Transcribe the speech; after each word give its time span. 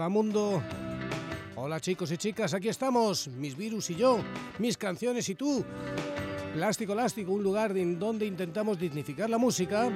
Hola 0.00 0.08
mundo. 0.08 0.62
Hola 1.56 1.78
chicos 1.78 2.10
y 2.10 2.16
chicas, 2.16 2.54
aquí 2.54 2.70
estamos, 2.70 3.28
mis 3.28 3.54
virus 3.54 3.90
y 3.90 3.96
yo, 3.96 4.20
mis 4.58 4.78
canciones 4.78 5.28
y 5.28 5.34
tú. 5.34 5.62
Plástico 6.54 6.94
Elástico, 6.94 7.32
un 7.32 7.42
lugar 7.42 7.76
en 7.76 7.98
donde 7.98 8.24
intentamos 8.24 8.78
dignificar 8.78 9.28
la 9.28 9.36
música 9.36 9.90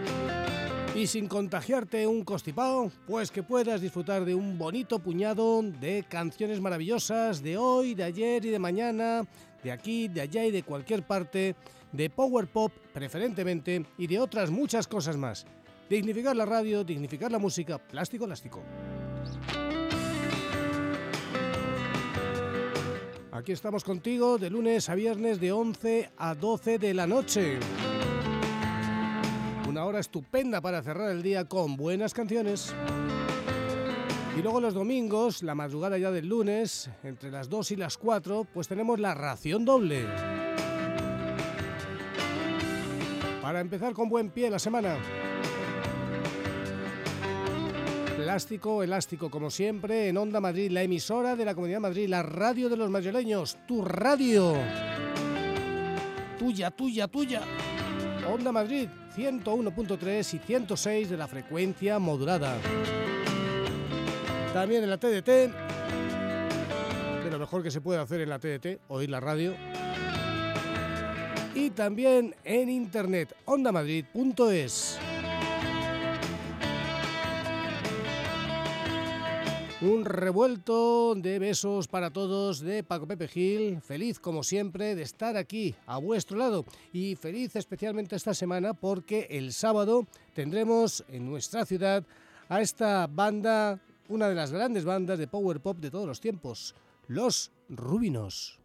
y 0.94 1.06
sin 1.06 1.26
contagiarte 1.26 2.06
un 2.06 2.22
costipao, 2.22 2.92
pues 3.06 3.30
que 3.30 3.42
puedas 3.42 3.80
disfrutar 3.80 4.26
de 4.26 4.34
un 4.34 4.58
bonito 4.58 4.98
puñado 4.98 5.62
de 5.62 6.04
canciones 6.06 6.60
maravillosas 6.60 7.42
de 7.42 7.56
hoy, 7.56 7.94
de 7.94 8.04
ayer 8.04 8.44
y 8.44 8.50
de 8.50 8.58
mañana, 8.58 9.26
de 9.62 9.72
aquí, 9.72 10.08
de 10.08 10.20
allá 10.20 10.44
y 10.44 10.50
de 10.50 10.64
cualquier 10.64 11.06
parte, 11.06 11.56
de 11.92 12.10
power 12.10 12.46
pop 12.46 12.70
preferentemente 12.92 13.86
y 13.96 14.06
de 14.06 14.20
otras 14.20 14.50
muchas 14.50 14.86
cosas 14.86 15.16
más. 15.16 15.46
Dignificar 15.88 16.36
la 16.36 16.44
radio, 16.44 16.84
dignificar 16.84 17.32
la 17.32 17.38
música, 17.38 17.78
plástico 17.78 18.26
elástico. 18.26 18.62
Aquí 23.34 23.50
estamos 23.50 23.82
contigo 23.82 24.38
de 24.38 24.48
lunes 24.48 24.88
a 24.88 24.94
viernes 24.94 25.40
de 25.40 25.50
11 25.50 26.12
a 26.16 26.36
12 26.36 26.78
de 26.78 26.94
la 26.94 27.04
noche. 27.04 27.58
Una 29.68 29.84
hora 29.84 29.98
estupenda 29.98 30.60
para 30.60 30.80
cerrar 30.84 31.10
el 31.10 31.20
día 31.20 31.48
con 31.48 31.76
buenas 31.76 32.14
canciones. 32.14 32.72
Y 34.38 34.40
luego 34.40 34.60
los 34.60 34.72
domingos, 34.72 35.42
la 35.42 35.56
madrugada 35.56 35.98
ya 35.98 36.12
del 36.12 36.28
lunes, 36.28 36.88
entre 37.02 37.32
las 37.32 37.48
2 37.48 37.72
y 37.72 37.76
las 37.76 37.98
4, 37.98 38.46
pues 38.54 38.68
tenemos 38.68 39.00
la 39.00 39.14
ración 39.14 39.64
doble. 39.64 40.06
Para 43.42 43.58
empezar 43.58 43.94
con 43.94 44.08
buen 44.08 44.30
pie 44.30 44.48
la 44.48 44.60
semana. 44.60 44.96
Plástico 48.24 48.82
Elástico, 48.82 49.30
como 49.30 49.50
siempre, 49.50 50.08
en 50.08 50.16
Onda 50.16 50.40
Madrid, 50.40 50.70
la 50.70 50.82
emisora 50.82 51.36
de 51.36 51.44
la 51.44 51.54
Comunidad 51.54 51.76
de 51.76 51.82
Madrid, 51.82 52.08
la 52.08 52.22
radio 52.22 52.70
de 52.70 52.76
los 52.78 52.88
madrileños, 52.88 53.58
tu 53.66 53.84
radio. 53.84 54.54
Tuya, 56.38 56.70
tuya, 56.70 57.06
tuya. 57.06 57.42
Onda 58.26 58.50
Madrid, 58.50 58.88
101.3 59.14 60.34
y 60.34 60.38
106 60.38 61.10
de 61.10 61.16
la 61.18 61.28
frecuencia 61.28 61.98
modulada. 61.98 62.56
También 64.54 64.84
en 64.84 64.88
la 64.88 64.96
TDT, 64.96 65.28
de 67.24 67.30
lo 67.30 67.38
mejor 67.38 67.62
que 67.62 67.70
se 67.70 67.82
puede 67.82 68.00
hacer 68.00 68.22
en 68.22 68.30
la 68.30 68.38
TDT, 68.38 68.80
oír 68.88 69.10
la 69.10 69.20
radio. 69.20 69.52
Y 71.54 71.68
también 71.70 72.34
en 72.42 72.70
internet, 72.70 73.36
ondamadrid.es. 73.44 74.98
Un 79.84 80.06
revuelto 80.06 81.14
de 81.14 81.38
besos 81.38 81.88
para 81.88 82.10
todos 82.10 82.60
de 82.60 82.82
Paco 82.82 83.06
Pepe 83.06 83.28
Gil. 83.28 83.82
Feliz 83.82 84.18
como 84.18 84.42
siempre 84.42 84.94
de 84.94 85.02
estar 85.02 85.36
aquí 85.36 85.74
a 85.84 85.98
vuestro 85.98 86.38
lado 86.38 86.64
y 86.90 87.16
feliz 87.16 87.54
especialmente 87.54 88.16
esta 88.16 88.32
semana 88.32 88.72
porque 88.72 89.26
el 89.28 89.52
sábado 89.52 90.06
tendremos 90.32 91.04
en 91.08 91.28
nuestra 91.28 91.66
ciudad 91.66 92.02
a 92.48 92.62
esta 92.62 93.06
banda, 93.08 93.78
una 94.08 94.30
de 94.30 94.34
las 94.34 94.52
grandes 94.52 94.86
bandas 94.86 95.18
de 95.18 95.28
power 95.28 95.60
pop 95.60 95.76
de 95.76 95.90
todos 95.90 96.06
los 96.06 96.18
tiempos, 96.18 96.74
Los 97.06 97.52
Rubinos. 97.68 98.58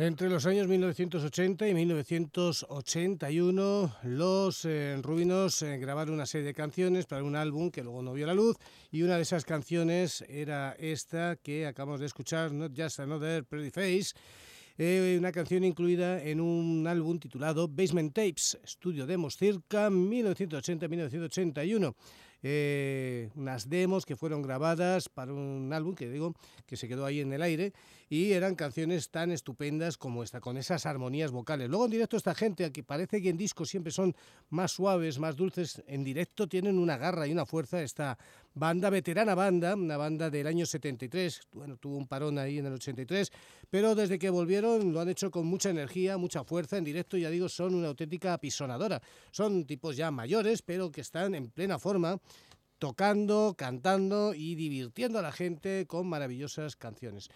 Entre 0.00 0.28
los 0.28 0.46
años 0.46 0.68
1980 0.68 1.66
y 1.66 1.74
1981, 1.74 3.96
los 4.04 4.64
eh, 4.64 4.96
Rubinos 5.02 5.60
eh, 5.62 5.76
grabaron 5.78 6.14
una 6.14 6.24
serie 6.24 6.46
de 6.46 6.54
canciones 6.54 7.06
para 7.06 7.24
un 7.24 7.34
álbum 7.34 7.72
que 7.72 7.82
luego 7.82 8.00
no 8.00 8.12
vio 8.12 8.24
la 8.24 8.34
luz 8.34 8.56
y 8.92 9.02
una 9.02 9.16
de 9.16 9.22
esas 9.22 9.44
canciones 9.44 10.24
era 10.28 10.76
esta 10.78 11.34
que 11.34 11.66
acabamos 11.66 11.98
de 11.98 12.06
escuchar, 12.06 12.52
Not 12.52 12.80
Just 12.80 13.00
Another 13.00 13.42
Pretty 13.42 13.72
Face, 13.72 14.14
eh, 14.78 15.16
una 15.18 15.32
canción 15.32 15.64
incluida 15.64 16.22
en 16.22 16.40
un 16.40 16.86
álbum 16.86 17.18
titulado 17.18 17.66
Basement 17.66 18.14
Tapes, 18.14 18.56
estudio 18.62 19.04
demos 19.04 19.36
circa 19.36 19.90
1980-1981 19.90 21.96
eh, 22.42 23.30
unas 23.34 23.68
demos 23.68 24.06
que 24.06 24.14
fueron 24.14 24.42
grabadas 24.42 25.08
para 25.08 25.32
un 25.32 25.72
álbum 25.72 25.96
que 25.96 26.08
digo 26.08 26.34
que 26.66 26.76
se 26.76 26.86
quedó 26.86 27.04
ahí 27.04 27.20
en 27.20 27.32
el 27.32 27.42
aire 27.42 27.72
y 28.08 28.32
eran 28.32 28.54
canciones 28.54 29.10
tan 29.10 29.30
estupendas 29.30 29.96
como 29.96 30.22
esta, 30.22 30.40
con 30.40 30.56
esas 30.56 30.86
armonías 30.86 31.30
vocales. 31.30 31.68
Luego 31.68 31.84
en 31.84 31.90
directo 31.90 32.16
esta 32.16 32.34
gente, 32.34 32.64
aquí 32.64 32.82
parece 32.82 33.20
que 33.20 33.28
en 33.28 33.36
disco 33.36 33.64
siempre 33.64 33.92
son 33.92 34.14
más 34.50 34.72
suaves, 34.72 35.18
más 35.18 35.36
dulces, 35.36 35.82
en 35.86 36.04
directo 36.04 36.48
tienen 36.48 36.78
una 36.78 36.96
garra 36.96 37.26
y 37.26 37.32
una 37.32 37.46
fuerza 37.46 37.82
esta 37.82 38.18
banda, 38.54 38.90
veterana 38.90 39.34
banda, 39.34 39.74
una 39.74 39.96
banda 39.96 40.30
del 40.30 40.46
año 40.46 40.66
73, 40.66 41.42
bueno, 41.52 41.76
tuvo 41.76 41.96
un 41.96 42.08
parón 42.08 42.38
ahí 42.38 42.58
en 42.58 42.66
el 42.66 42.72
83, 42.74 43.30
pero 43.70 43.94
desde 43.94 44.18
que 44.18 44.30
volvieron 44.30 44.92
lo 44.92 45.00
han 45.00 45.08
hecho 45.08 45.30
con 45.30 45.46
mucha 45.46 45.70
energía, 45.70 46.16
mucha 46.16 46.44
fuerza, 46.44 46.78
en 46.78 46.84
directo 46.84 47.16
ya 47.16 47.30
digo, 47.30 47.48
son 47.48 47.74
una 47.74 47.88
auténtica 47.88 48.32
apisonadora. 48.32 49.00
Son 49.30 49.64
tipos 49.66 49.96
ya 49.96 50.10
mayores, 50.10 50.62
pero 50.62 50.90
que 50.90 51.02
están 51.02 51.34
en 51.34 51.50
plena 51.50 51.78
forma 51.78 52.20
tocando, 52.78 53.54
cantando 53.56 54.34
y 54.34 54.54
divirtiendo 54.54 55.18
a 55.18 55.22
la 55.22 55.32
gente 55.32 55.86
con 55.86 56.08
maravillosas 56.08 56.76
canciones. 56.76 57.28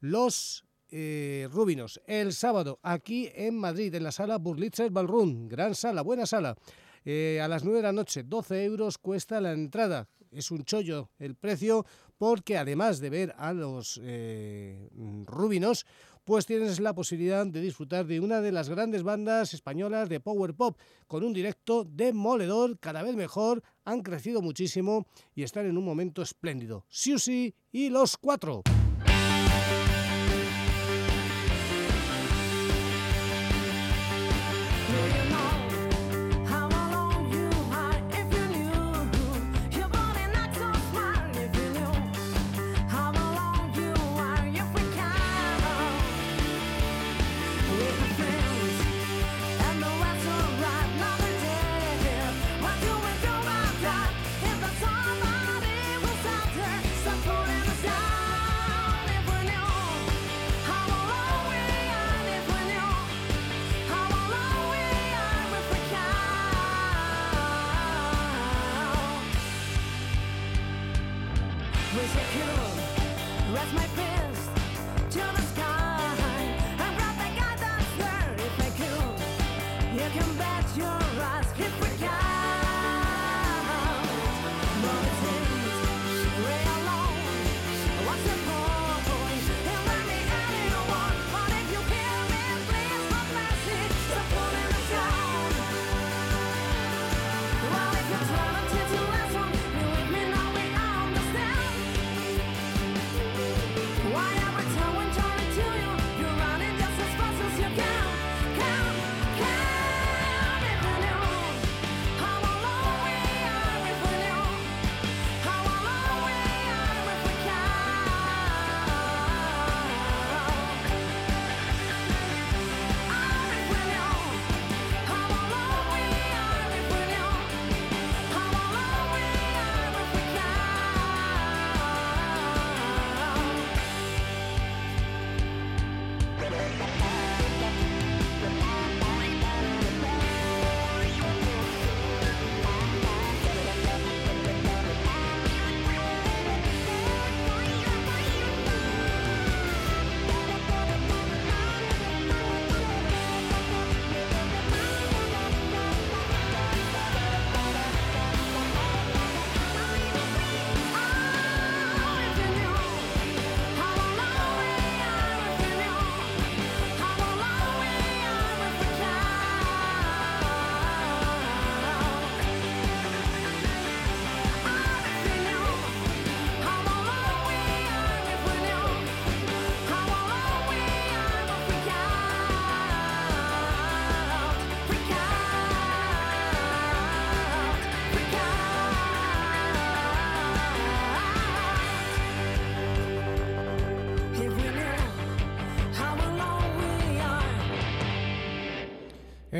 Los 0.00 0.64
eh, 0.90 1.46
Rubinos, 1.52 2.00
el 2.06 2.32
sábado, 2.32 2.80
aquí 2.82 3.30
en 3.34 3.56
Madrid, 3.56 3.94
en 3.94 4.02
la 4.02 4.12
sala 4.12 4.38
Burlitzer 4.38 4.90
Ballroom, 4.90 5.48
gran 5.48 5.74
sala, 5.74 6.02
buena 6.02 6.26
sala. 6.26 6.56
Eh, 7.04 7.40
a 7.42 7.48
las 7.48 7.64
9 7.64 7.78
de 7.78 7.82
la 7.82 7.92
noche, 7.92 8.22
12 8.24 8.64
euros 8.64 8.98
cuesta 8.98 9.40
la 9.40 9.52
entrada. 9.52 10.08
Es 10.30 10.50
un 10.50 10.64
chollo 10.64 11.10
el 11.18 11.34
precio 11.34 11.84
porque 12.16 12.58
además 12.58 13.00
de 13.00 13.10
ver 13.10 13.34
a 13.38 13.52
los 13.52 14.00
eh, 14.02 14.88
Rubinos, 15.26 15.86
pues 16.24 16.46
tienes 16.46 16.80
la 16.80 16.94
posibilidad 16.94 17.46
de 17.46 17.60
disfrutar 17.60 18.06
de 18.06 18.20
una 18.20 18.40
de 18.40 18.52
las 18.52 18.68
grandes 18.68 19.02
bandas 19.02 19.54
españolas 19.54 20.08
de 20.08 20.20
Power 20.20 20.54
Pop, 20.54 20.78
con 21.06 21.24
un 21.24 21.32
directo 21.32 21.84
demoledor, 21.84 22.78
cada 22.78 23.02
vez 23.02 23.16
mejor, 23.16 23.62
han 23.84 24.02
crecido 24.02 24.42
muchísimo 24.42 25.06
y 25.34 25.42
están 25.42 25.66
en 25.66 25.76
un 25.76 25.84
momento 25.84 26.22
espléndido. 26.22 26.84
Siusi 26.88 27.54
y 27.72 27.88
los 27.88 28.16
cuatro. 28.16 28.62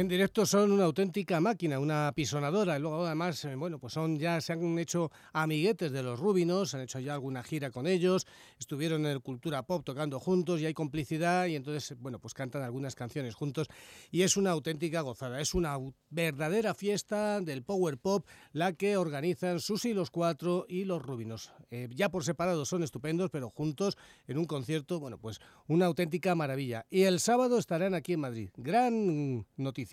En 0.00 0.08
directo 0.08 0.46
son 0.46 0.72
una 0.72 0.84
auténtica 0.84 1.42
máquina, 1.42 1.78
una 1.78 2.10
pisonadora. 2.14 2.78
Y 2.78 2.80
luego 2.80 3.04
además, 3.04 3.44
eh, 3.44 3.54
bueno, 3.54 3.78
pues 3.78 3.92
son 3.92 4.18
ya 4.18 4.40
se 4.40 4.54
han 4.54 4.78
hecho 4.78 5.10
amiguetes 5.34 5.92
de 5.92 6.02
los 6.02 6.18
Rubinos, 6.18 6.74
han 6.74 6.80
hecho 6.80 7.00
ya 7.00 7.12
alguna 7.12 7.42
gira 7.42 7.70
con 7.70 7.86
ellos, 7.86 8.26
estuvieron 8.58 9.04
en 9.04 9.12
el 9.12 9.20
Cultura 9.20 9.62
Pop 9.64 9.84
tocando 9.84 10.18
juntos 10.18 10.58
y 10.62 10.64
hay 10.64 10.72
complicidad 10.72 11.44
y 11.48 11.54
entonces, 11.54 11.98
bueno, 12.00 12.18
pues 12.18 12.32
cantan 12.32 12.62
algunas 12.62 12.94
canciones 12.94 13.34
juntos 13.34 13.68
y 14.10 14.22
es 14.22 14.38
una 14.38 14.52
auténtica 14.52 15.02
gozada. 15.02 15.38
Es 15.38 15.52
una 15.52 15.76
verdadera 16.08 16.72
fiesta 16.72 17.42
del 17.42 17.62
Power 17.62 17.98
Pop 17.98 18.26
la 18.52 18.72
que 18.72 18.96
organizan 18.96 19.60
Susi 19.60 19.92
los 19.92 20.10
Cuatro 20.10 20.64
y 20.66 20.84
los 20.84 21.02
Rubinos. 21.02 21.52
Eh, 21.70 21.90
ya 21.94 22.08
por 22.08 22.24
separado 22.24 22.64
son 22.64 22.82
estupendos, 22.82 23.28
pero 23.28 23.50
juntos 23.50 23.98
en 24.26 24.38
un 24.38 24.46
concierto, 24.46 24.98
bueno, 24.98 25.18
pues 25.18 25.40
una 25.68 25.84
auténtica 25.84 26.34
maravilla. 26.34 26.86
Y 26.88 27.02
el 27.02 27.20
sábado 27.20 27.58
estarán 27.58 27.92
aquí 27.92 28.14
en 28.14 28.20
Madrid. 28.20 28.48
Gran 28.56 29.46
noticia. 29.58 29.89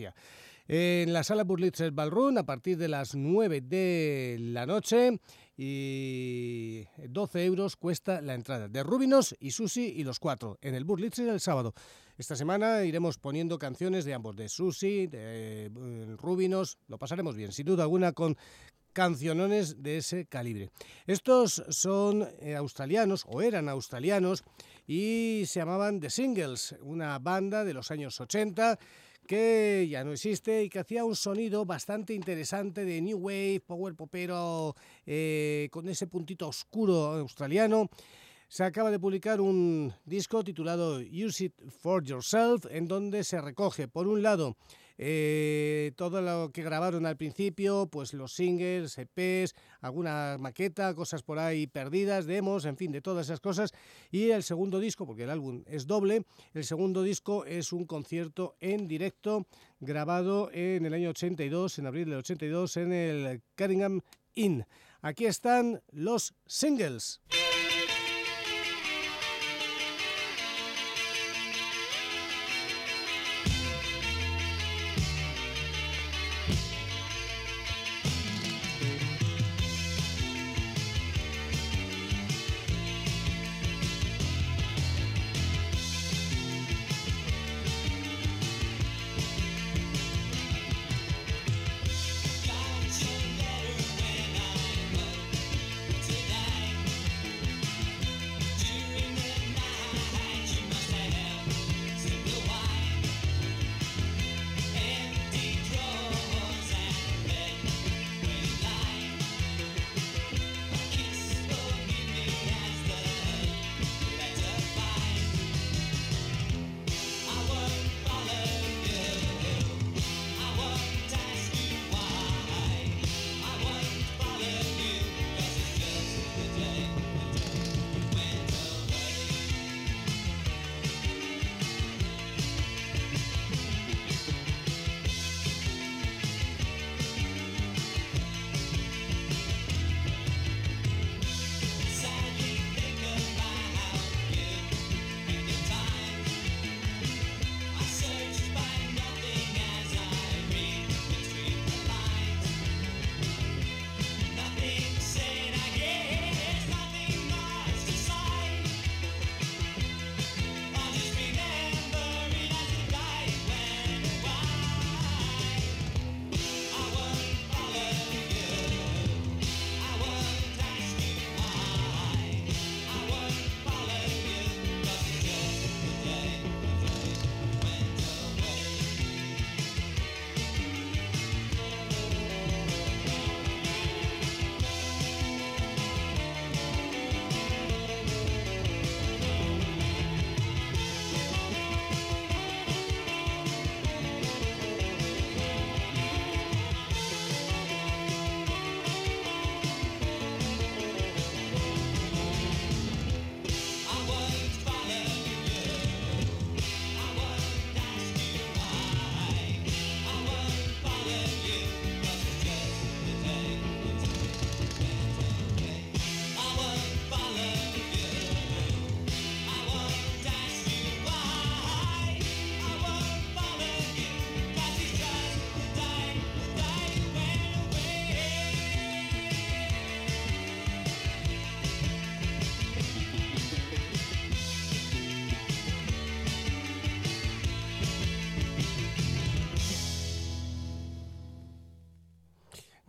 En 0.68 1.14
la 1.14 1.24
sala 1.24 1.44
Burlitzer 1.44 1.92
Ballroom 1.92 2.38
a 2.38 2.46
partir 2.46 2.78
de 2.78 2.88
las 2.88 3.16
9 3.16 3.62
de 3.62 4.38
la 4.40 4.66
noche 4.66 5.20
y 5.56 6.84
12 7.08 7.46
euros 7.46 7.76
cuesta 7.78 8.22
la 8.22 8.36
entrada 8.36 8.68
de 8.68 8.84
Rubinos 8.84 9.36
y 9.40 9.52
Susi 9.52 9.94
y 9.96 10.04
los 10.04 10.20
cuatro 10.20 10.60
en 10.62 10.76
el 10.76 10.84
Burlitzer 10.84 11.30
el 11.30 11.40
sábado. 11.40 11.74
Esta 12.18 12.36
semana 12.36 12.84
iremos 12.84 13.18
poniendo 13.18 13.58
canciones 13.58 14.06
de 14.06 14.14
ambos, 14.14 14.36
de 14.36 14.50
Susi, 14.50 15.08
de 15.08 15.66
eh, 15.66 16.16
Rubinos, 16.18 16.78
lo 16.88 16.98
pasaremos 16.98 17.36
bien, 17.36 17.52
sin 17.52 17.66
duda 17.66 17.84
alguna 17.84 18.12
con 18.12 18.38
cancionones 18.92 19.84
de 19.84 19.98
ese 19.98 20.26
calibre. 20.26 20.72
Estos 21.06 21.64
son 21.70 22.28
eh, 22.40 22.56
australianos 22.56 23.26
o 23.28 23.42
eran 23.42 23.70
australianos 23.70 24.44
y 24.88 25.44
se 25.46 25.60
llamaban 25.60 26.00
The 26.00 26.10
Singles, 26.10 26.76
una 26.82 27.20
banda 27.20 27.64
de 27.64 27.76
los 27.76 27.92
años 27.92 28.20
80 28.20 28.80
que 29.28 29.88
ya 29.90 30.04
no 30.04 30.14
existe 30.14 30.64
y 30.64 30.70
que 30.70 30.80
hacía 30.80 31.06
un 31.06 31.16
sonido 31.16 31.66
bastante 31.66 32.14
interesante 32.14 32.86
de 32.86 33.02
New 33.02 33.18
Wave, 33.18 33.62
Power 33.68 33.94
Popero, 33.94 34.76
eh, 35.06 35.68
con 35.72 35.88
ese 35.90 36.08
puntito 36.08 36.48
oscuro 36.48 37.12
australiano. 37.14 37.90
Se 38.48 38.64
acaba 38.64 38.90
de 38.90 39.00
publicar 39.00 39.42
un 39.42 39.94
disco 40.06 40.44
titulado 40.44 41.00
Use 41.00 41.46
It 41.46 41.62
For 41.70 42.04
Yourself, 42.04 42.66
en 42.72 42.88
donde 42.88 43.24
se 43.26 43.42
recoge, 43.42 43.90
por 43.90 44.08
un 44.08 44.24
lado, 44.24 44.56
eh, 44.98 45.92
todo 45.96 46.22
lo 46.22 46.52
que 46.52 46.64
grabaron 46.64 47.06
al 47.06 47.18
principio, 47.18 47.88
pues 47.92 48.14
los 48.14 48.34
singles, 48.34 48.98
EPs, 48.98 49.54
alguna 49.82 50.38
maqueta, 50.40 50.94
cosas 50.96 51.24
por 51.24 51.40
ahí 51.40 51.68
perdidas, 51.68 52.26
demos, 52.26 52.66
en 52.66 52.78
fin, 52.78 52.92
de 52.92 53.02
todas 53.02 53.28
esas 53.28 53.40
cosas. 53.40 53.74
Y 54.12 54.32
el 54.32 54.44
segundo 54.44 54.80
disco, 54.80 55.06
porque 55.06 55.24
el 55.24 55.30
álbum 55.30 55.64
es 55.68 55.88
doble, 55.88 56.24
el 56.54 56.64
segundo 56.64 57.04
disco 57.04 57.46
es 57.46 57.72
un 57.74 57.86
concierto 57.86 58.56
en 58.60 58.88
directo 58.88 59.48
grabado 59.80 60.50
en 60.52 60.86
el 60.86 60.94
año 60.94 61.10
82, 61.10 61.80
en 61.80 61.86
abril 61.86 62.10
del 62.10 62.20
82, 62.20 62.78
en 62.78 62.94
el 62.94 63.42
Caringham 63.56 64.02
Inn. 64.34 64.66
Aquí 65.02 65.26
están 65.26 65.82
los 65.92 66.34
singles. 66.46 67.22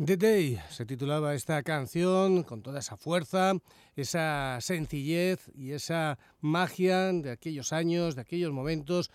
The 0.09 0.17
Day 0.17 0.59
se 0.71 0.87
titulaba 0.87 1.35
esta 1.35 1.63
canción 1.63 2.43
con 2.43 2.63
toda 2.63 2.79
esa 2.79 2.97
fuerza, 2.97 3.53
esa 3.95 4.57
sencillez 4.63 5.51
y 5.55 5.73
esa 5.73 6.19
magia 6.41 7.13
de 7.13 7.31
aquellos 7.31 7.75
años, 7.75 8.15
de 8.15 8.23
aquellos 8.23 8.51
momentos, 8.51 9.11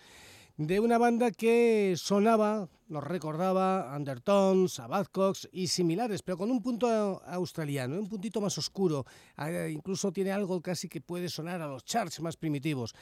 de 0.56 0.78
una 0.78 0.96
banda 0.96 1.32
que 1.32 1.94
sonaba, 1.96 2.68
nos 2.88 3.04
recordaba 3.04 3.94
Undertones, 3.96 4.78
a 4.80 4.86
Badcox 4.86 5.48
y 5.52 5.68
similares, 5.68 6.22
pero 6.22 6.38
con 6.38 6.50
un 6.50 6.62
punto 6.62 7.22
australiano, 7.24 7.98
un 7.98 8.08
puntito 8.08 8.40
más 8.40 8.56
oscuro, 8.58 9.04
ah, 9.36 9.68
incluso 9.68 10.12
tiene 10.12 10.32
algo 10.32 10.60
casi 10.60 10.88
que 10.88 11.00
puede 11.00 11.28
sonar 11.28 11.62
a 11.62 11.66
los 11.66 11.84
charts 11.84 12.20
más 12.20 12.36
primitivos. 12.36 12.94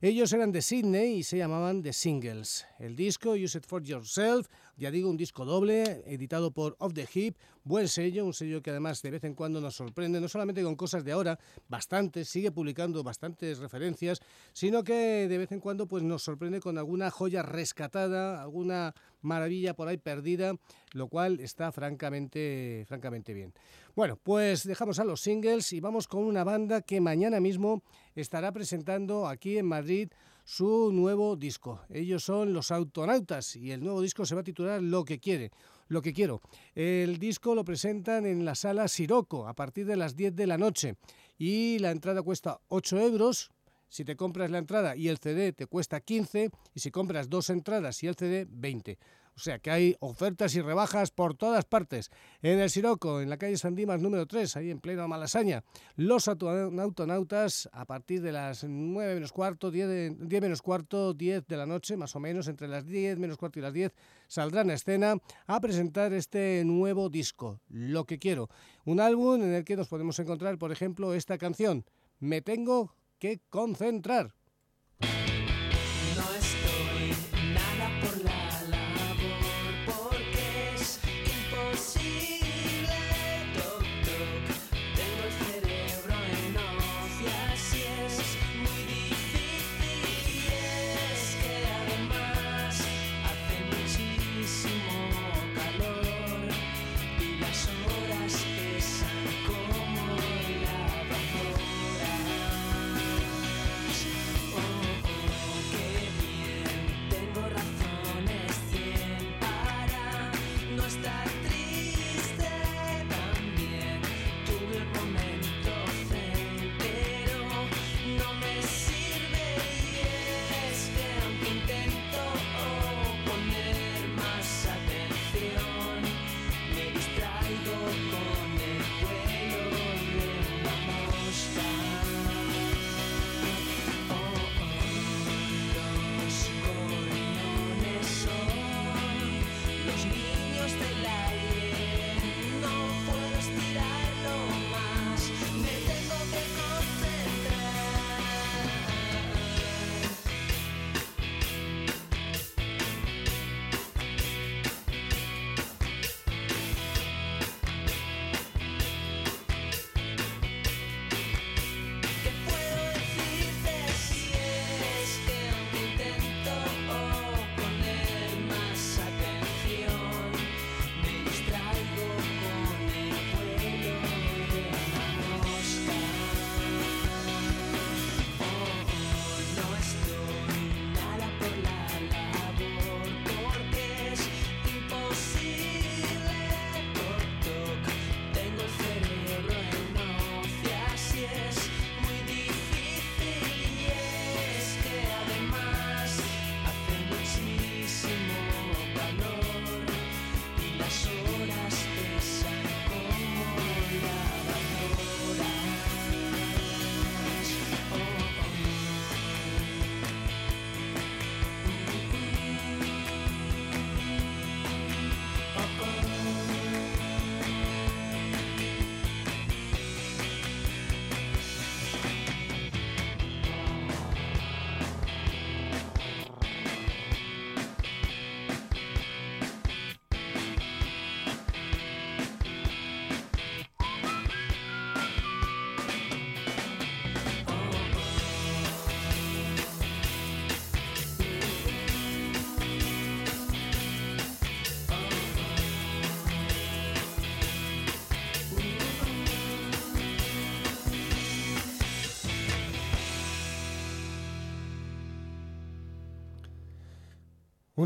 Ellos 0.00 0.32
eran 0.32 0.52
de 0.52 0.62
Sydney 0.62 1.18
y 1.18 1.22
se 1.22 1.38
llamaban 1.38 1.82
The 1.82 1.92
Singles. 1.92 2.66
El 2.78 2.96
disco 2.96 3.32
Use 3.32 3.58
It 3.58 3.66
For 3.66 3.82
Yourself 3.82 4.48
ya 4.78 4.90
digo, 4.90 5.08
un 5.08 5.16
disco 5.16 5.44
doble, 5.46 6.02
editado 6.06 6.50
por 6.50 6.76
Off 6.80 6.92
the 6.92 7.08
Hip, 7.14 7.36
buen 7.64 7.88
sello, 7.88 8.26
un 8.26 8.34
sello 8.34 8.62
que 8.62 8.70
además 8.70 9.00
de 9.00 9.10
vez 9.10 9.24
en 9.24 9.34
cuando 9.34 9.58
nos 9.60 9.74
sorprende, 9.74 10.20
no 10.20 10.28
solamente 10.28 10.62
con 10.62 10.76
cosas 10.76 11.02
de 11.02 11.12
ahora, 11.12 11.38
bastantes, 11.68 12.28
sigue 12.28 12.50
publicando 12.50 13.02
bastantes 13.02 13.58
referencias, 13.58 14.20
sino 14.52 14.84
que 14.84 15.28
de 15.28 15.38
vez 15.38 15.50
en 15.52 15.60
cuando 15.60 15.86
pues, 15.86 16.02
nos 16.02 16.22
sorprende 16.22 16.60
con 16.60 16.76
alguna 16.76 17.10
joya 17.10 17.42
rescatada, 17.42 18.42
alguna 18.42 18.94
maravilla 19.26 19.74
por 19.74 19.88
ahí 19.88 19.98
perdida, 19.98 20.54
lo 20.92 21.08
cual 21.08 21.40
está 21.40 21.72
francamente, 21.72 22.84
francamente 22.86 23.34
bien. 23.34 23.52
Bueno, 23.94 24.18
pues 24.22 24.64
dejamos 24.64 24.98
a 24.98 25.04
los 25.04 25.20
singles 25.20 25.72
y 25.72 25.80
vamos 25.80 26.08
con 26.08 26.24
una 26.24 26.44
banda 26.44 26.80
que 26.80 27.00
mañana 27.00 27.40
mismo 27.40 27.82
estará 28.14 28.52
presentando 28.52 29.26
aquí 29.26 29.58
en 29.58 29.66
Madrid 29.66 30.08
su 30.44 30.90
nuevo 30.92 31.36
disco. 31.36 31.80
Ellos 31.90 32.22
son 32.22 32.52
los 32.52 32.70
Autonautas 32.70 33.56
y 33.56 33.72
el 33.72 33.82
nuevo 33.82 34.00
disco 34.00 34.24
se 34.24 34.34
va 34.34 34.42
a 34.42 34.44
titular 34.44 34.80
Lo 34.80 35.04
que 35.04 35.18
quiere. 35.18 35.50
Lo 35.88 36.02
que 36.02 36.12
quiero. 36.12 36.40
El 36.74 37.18
disco 37.18 37.54
lo 37.54 37.64
presentan 37.64 38.26
en 38.26 38.44
la 38.44 38.54
sala 38.54 38.88
Siroco 38.88 39.46
a 39.46 39.54
partir 39.54 39.86
de 39.86 39.96
las 39.96 40.16
10 40.16 40.34
de 40.34 40.46
la 40.46 40.56
noche 40.56 40.96
y 41.38 41.78
la 41.80 41.90
entrada 41.90 42.22
cuesta 42.22 42.60
8 42.68 43.00
euros. 43.00 43.50
Si 43.88 44.04
te 44.04 44.16
compras 44.16 44.50
la 44.50 44.58
entrada 44.58 44.96
y 44.96 45.08
el 45.08 45.18
CD 45.18 45.52
te 45.52 45.66
cuesta 45.66 46.00
15 46.00 46.50
y 46.74 46.80
si 46.80 46.90
compras 46.90 47.28
dos 47.28 47.50
entradas 47.50 48.02
y 48.02 48.06
el 48.06 48.16
CD 48.16 48.46
20. 48.48 48.98
O 49.36 49.38
sea 49.38 49.58
que 49.58 49.70
hay 49.70 49.96
ofertas 50.00 50.54
y 50.54 50.62
rebajas 50.62 51.10
por 51.10 51.34
todas 51.34 51.66
partes. 51.66 52.10
En 52.40 52.58
el 52.58 52.70
Siroco, 52.70 53.20
en 53.20 53.28
la 53.28 53.36
calle 53.36 53.58
San 53.58 53.74
Dimas 53.74 54.00
número 54.00 54.26
3, 54.26 54.56
ahí 54.56 54.70
en 54.70 54.80
pleno 54.80 55.06
Malasaña, 55.08 55.62
los 55.96 56.26
autonautas 56.26 57.68
a 57.70 57.84
partir 57.84 58.22
de 58.22 58.32
las 58.32 58.64
9 58.64 59.14
menos 59.14 59.32
cuarto, 59.32 59.70
10, 59.70 60.26
10 60.26 60.42
menos 60.42 60.62
cuarto, 60.62 61.12
10 61.12 61.46
de 61.46 61.56
la 61.58 61.66
noche, 61.66 61.98
más 61.98 62.16
o 62.16 62.20
menos, 62.20 62.48
entre 62.48 62.66
las 62.66 62.86
10 62.86 63.18
menos 63.18 63.36
cuarto 63.36 63.58
y 63.58 63.62
las 63.62 63.74
10, 63.74 63.92
saldrán 64.26 64.70
a 64.70 64.74
escena 64.74 65.16
a 65.46 65.60
presentar 65.60 66.14
este 66.14 66.62
nuevo 66.64 67.10
disco, 67.10 67.60
Lo 67.68 68.06
que 68.06 68.18
quiero. 68.18 68.48
Un 68.86 69.00
álbum 69.00 69.42
en 69.42 69.52
el 69.52 69.64
que 69.64 69.76
nos 69.76 69.88
podemos 69.88 70.18
encontrar, 70.18 70.56
por 70.56 70.72
ejemplo, 70.72 71.12
esta 71.12 71.36
canción, 71.36 71.84
Me 72.18 72.40
tengo 72.40 72.95
que 73.18 73.40
concentrar. 73.50 74.34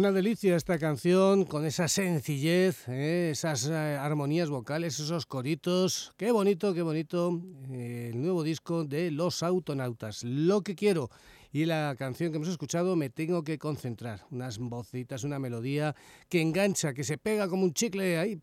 Una 0.00 0.12
delicia 0.12 0.56
esta 0.56 0.78
canción 0.78 1.44
con 1.44 1.66
esa 1.66 1.86
sencillez, 1.86 2.88
¿eh? 2.88 3.28
esas 3.32 3.66
eh, 3.68 3.74
armonías 3.74 4.48
vocales, 4.48 4.98
esos 4.98 5.26
coritos. 5.26 6.14
Qué 6.16 6.32
bonito, 6.32 6.72
qué 6.72 6.80
bonito 6.80 7.38
eh, 7.70 8.08
el 8.10 8.22
nuevo 8.22 8.42
disco 8.42 8.84
de 8.84 9.10
Los 9.10 9.42
Autonautas. 9.42 10.24
Lo 10.24 10.62
que 10.62 10.74
quiero 10.74 11.10
y 11.52 11.64
la 11.64 11.94
canción 11.98 12.30
que 12.30 12.36
hemos 12.36 12.48
escuchado 12.48 12.96
Me 12.96 13.10
tengo 13.10 13.42
que 13.42 13.58
concentrar. 13.58 14.26
Unas 14.30 14.58
vocitas, 14.58 15.24
una 15.24 15.38
melodía 15.38 15.94
que 16.28 16.40
engancha, 16.40 16.94
que 16.94 17.04
se 17.04 17.18
pega 17.18 17.48
como 17.48 17.64
un 17.64 17.72
chicle 17.72 18.18
ahí, 18.18 18.40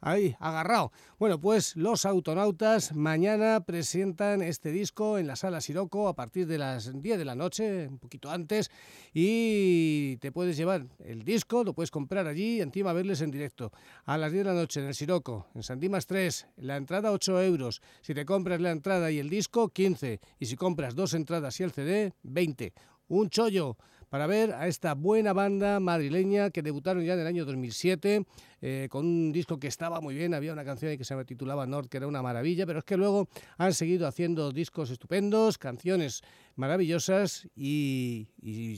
ahí, 0.00 0.36
agarrado. 0.38 0.92
Bueno, 1.18 1.40
pues 1.40 1.76
los 1.76 2.04
autonautas 2.04 2.94
mañana 2.94 3.60
presentan 3.64 4.42
este 4.42 4.70
disco 4.70 5.18
en 5.18 5.26
la 5.26 5.36
sala 5.36 5.60
Siroco 5.60 6.08
a 6.08 6.14
partir 6.14 6.46
de 6.46 6.58
las 6.58 7.00
10 7.00 7.18
de 7.18 7.24
la 7.24 7.34
noche, 7.34 7.88
un 7.88 7.98
poquito 7.98 8.30
antes, 8.30 8.70
y 9.14 10.16
te 10.18 10.32
puedes 10.32 10.56
llevar 10.56 10.86
el 11.04 11.24
disco, 11.24 11.64
lo 11.64 11.72
puedes 11.72 11.90
comprar 11.90 12.26
allí 12.26 12.58
y 12.58 12.60
encima 12.60 12.92
verles 12.92 13.20
en 13.20 13.30
directo. 13.30 13.72
A 14.04 14.18
las 14.18 14.32
10 14.32 14.44
de 14.44 14.52
la 14.52 14.60
noche 14.60 14.80
en 14.80 14.86
el 14.86 14.94
Siroco, 14.94 15.48
en 15.54 15.62
Sandimas 15.62 16.06
3, 16.06 16.46
la 16.58 16.76
entrada 16.76 17.12
8 17.12 17.42
euros. 17.42 17.82
Si 18.02 18.14
te 18.14 18.24
compras 18.24 18.60
la 18.60 18.70
entrada 18.70 19.10
y 19.10 19.18
el 19.18 19.30
disco, 19.30 19.68
15. 19.70 20.20
Y 20.38 20.46
si 20.46 20.56
compras 20.56 20.94
dos 20.94 21.14
entradas 21.14 21.58
y 21.60 21.62
el 21.62 21.72
CD, 21.72 21.95
20. 22.22 22.72
Un 23.08 23.28
chollo 23.30 23.76
para 24.08 24.26
ver 24.26 24.52
a 24.52 24.68
esta 24.68 24.94
buena 24.94 25.32
banda 25.32 25.80
madrileña 25.80 26.50
que 26.50 26.62
debutaron 26.62 27.04
ya 27.04 27.14
en 27.14 27.20
el 27.20 27.26
año 27.26 27.44
2007 27.44 28.24
eh, 28.62 28.86
con 28.90 29.04
un 29.04 29.32
disco 29.32 29.58
que 29.58 29.66
estaba 29.66 30.00
muy 30.00 30.14
bien, 30.14 30.32
había 30.32 30.52
una 30.52 30.64
canción 30.64 30.96
que 30.96 31.04
se 31.04 31.24
titulaba 31.24 31.66
Nord 31.66 31.88
que 31.88 31.96
era 31.96 32.06
una 32.06 32.22
maravilla, 32.22 32.66
pero 32.66 32.78
es 32.78 32.84
que 32.84 32.96
luego 32.96 33.28
han 33.58 33.74
seguido 33.74 34.06
haciendo 34.06 34.52
discos 34.52 34.90
estupendos, 34.90 35.58
canciones 35.58 36.22
maravillosas 36.54 37.48
y 37.56 38.28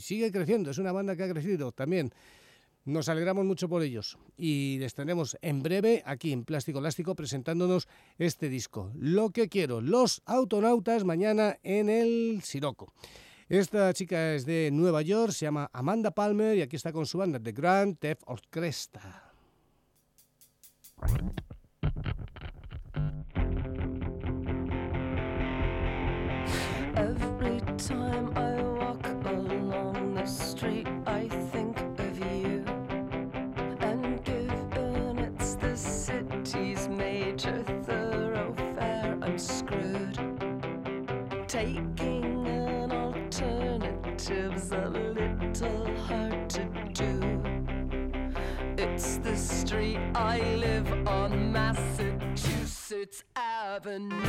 sigue 0.01 0.31
creciendo, 0.31 0.71
es 0.71 0.77
una 0.77 0.91
banda 0.91 1.15
que 1.15 1.23
ha 1.23 1.29
crecido 1.29 1.71
también 1.71 2.11
Nos 2.85 3.09
alegramos 3.09 3.45
mucho 3.45 3.69
por 3.69 3.83
ellos 3.83 4.17
y 4.37 4.77
les 4.79 4.93
tenemos 4.93 5.37
en 5.41 5.61
breve 5.61 6.01
aquí 6.05 6.31
en 6.31 6.45
Plástico 6.45 6.79
Elástico 6.79 7.15
presentándonos 7.15 7.87
este 8.17 8.49
disco. 8.49 8.91
Lo 8.95 9.29
que 9.29 9.49
quiero, 9.49 9.81
los 9.81 10.21
autonautas 10.25 11.03
mañana 11.03 11.57
en 11.63 11.89
el 11.89 12.41
Siroco. 12.41 12.93
Esta 13.49 13.91
chica 13.93 14.33
es 14.35 14.45
de 14.45 14.69
Nueva 14.71 15.01
York, 15.01 15.31
se 15.31 15.45
llama 15.45 15.69
Amanda 15.73 16.11
Palmer 16.11 16.57
y 16.57 16.61
aquí 16.61 16.75
está 16.75 16.91
con 16.91 17.05
su 17.05 17.17
banda 17.17 17.39
The 17.39 17.51
Grand 17.51 17.97
Theft 17.97 18.21
Orchestra. 18.27 19.33
Every 26.95 27.61
time 27.77 28.58
major 37.39 37.63
thoroughfare, 37.83 39.17
I'm 39.21 39.39
screwed. 39.39 40.19
Taking 41.47 42.47
an 42.47 42.91
alternative's 42.91 44.71
a 44.73 44.89
little 44.89 45.95
hard 45.95 46.49
to 46.49 46.65
do. 46.93 47.41
It's 48.77 49.17
the 49.17 49.37
street 49.37 49.99
I 50.15 50.41
live 50.55 51.07
on, 51.07 51.53
Massachusetts 51.53 53.23
Avenue. 53.37 54.19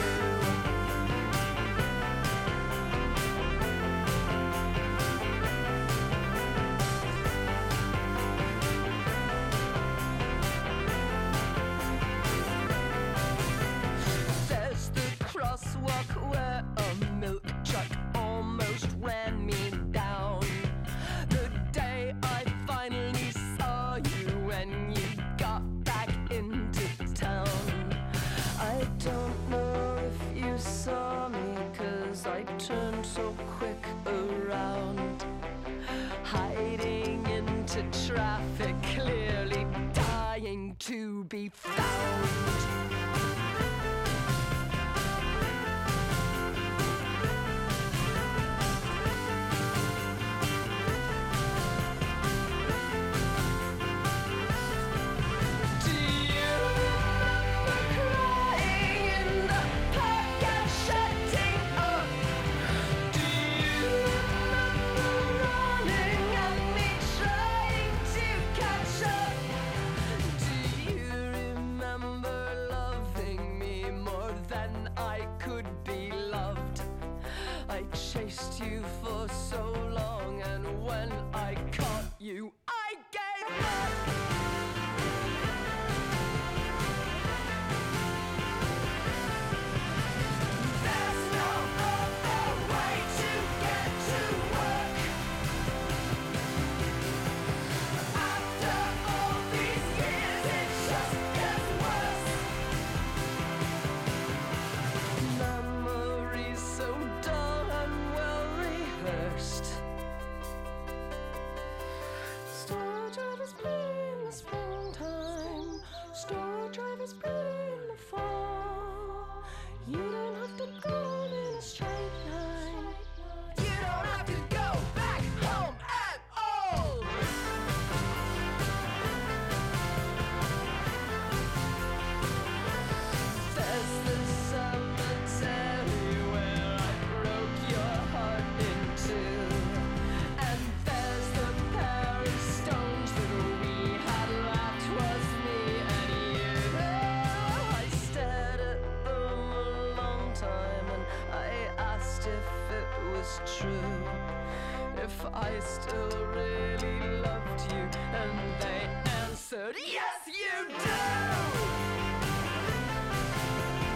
they 155.61 155.67
still 155.67 156.27
really 156.35 157.21
loved 157.21 157.73
you? 157.73 157.89
And 158.15 158.39
they 158.61 158.89
answered, 159.23 159.77
Yes, 159.87 160.27
you 160.27 160.69
do! 160.69 160.75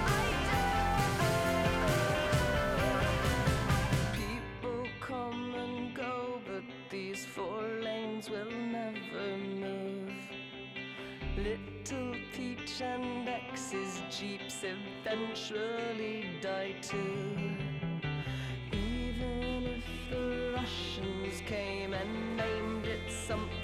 I 0.06 0.18
do. 4.12 4.20
People 4.20 4.86
come 5.00 5.54
and 5.54 5.94
go, 5.94 6.40
but 6.46 6.64
these 6.90 7.24
four 7.24 7.62
lanes 7.82 8.28
will 8.28 8.50
never 8.50 9.36
move. 9.38 10.12
Little 11.36 12.14
Peach 12.32 12.80
and 12.80 13.28
X's 13.28 14.02
jeeps 14.10 14.62
eventually 14.64 16.26
die 16.40 16.74
too. 16.82 17.43
Came 21.46 21.92
and 21.92 22.36
named 22.36 22.86
it 22.86 23.00
something 23.10 23.63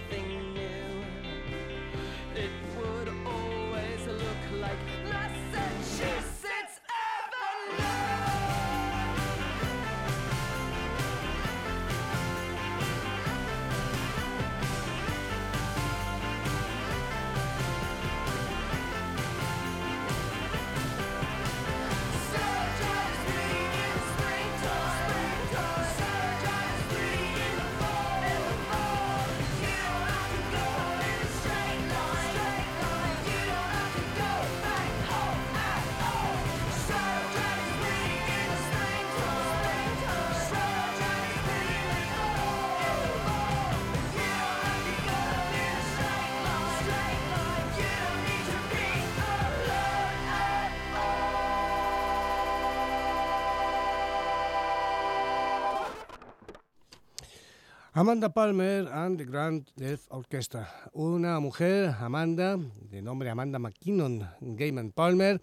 Amanda 58.00 58.30
Palmer 58.30 58.88
and 58.94 59.18
the 59.18 59.26
Grand 59.26 59.68
Deaf 59.76 60.06
Orchestra. 60.08 60.66
Una 60.94 61.38
mujer, 61.38 61.94
Amanda, 62.00 62.56
de 62.56 63.02
nombre 63.02 63.28
Amanda 63.28 63.58
McKinnon 63.58 64.26
Gaiman 64.40 64.90
Palmer, 64.90 65.38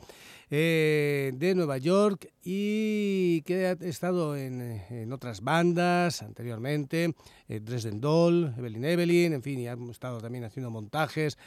eh, 0.50 1.34
de 1.36 1.54
Nueva 1.54 1.78
York 1.78 2.34
y 2.44 3.44
que 3.44 3.68
ha 3.68 3.72
estado 3.74 4.36
en, 4.36 5.14
otras 5.14 5.42
bandas 5.42 6.24
anteriormente, 6.24 7.14
eh, 7.48 7.60
Dresden 7.60 8.02
Doll, 8.02 8.56
Evelyn 8.58 8.86
Evelyn, 8.86 9.34
en 9.34 9.44
fin, 9.44 9.60
y 9.60 9.68
ha 9.68 9.78
estado 9.92 10.20
también 10.20 10.44
haciendo 10.44 10.72
montajes 10.72 11.38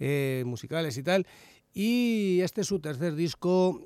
eh, 0.00 0.42
musicales 0.46 0.98
y 0.98 1.04
tal. 1.04 1.28
Y 1.72 2.40
este 2.40 2.62
es 2.62 2.66
su 2.66 2.80
tercer 2.80 3.14
disco 3.14 3.80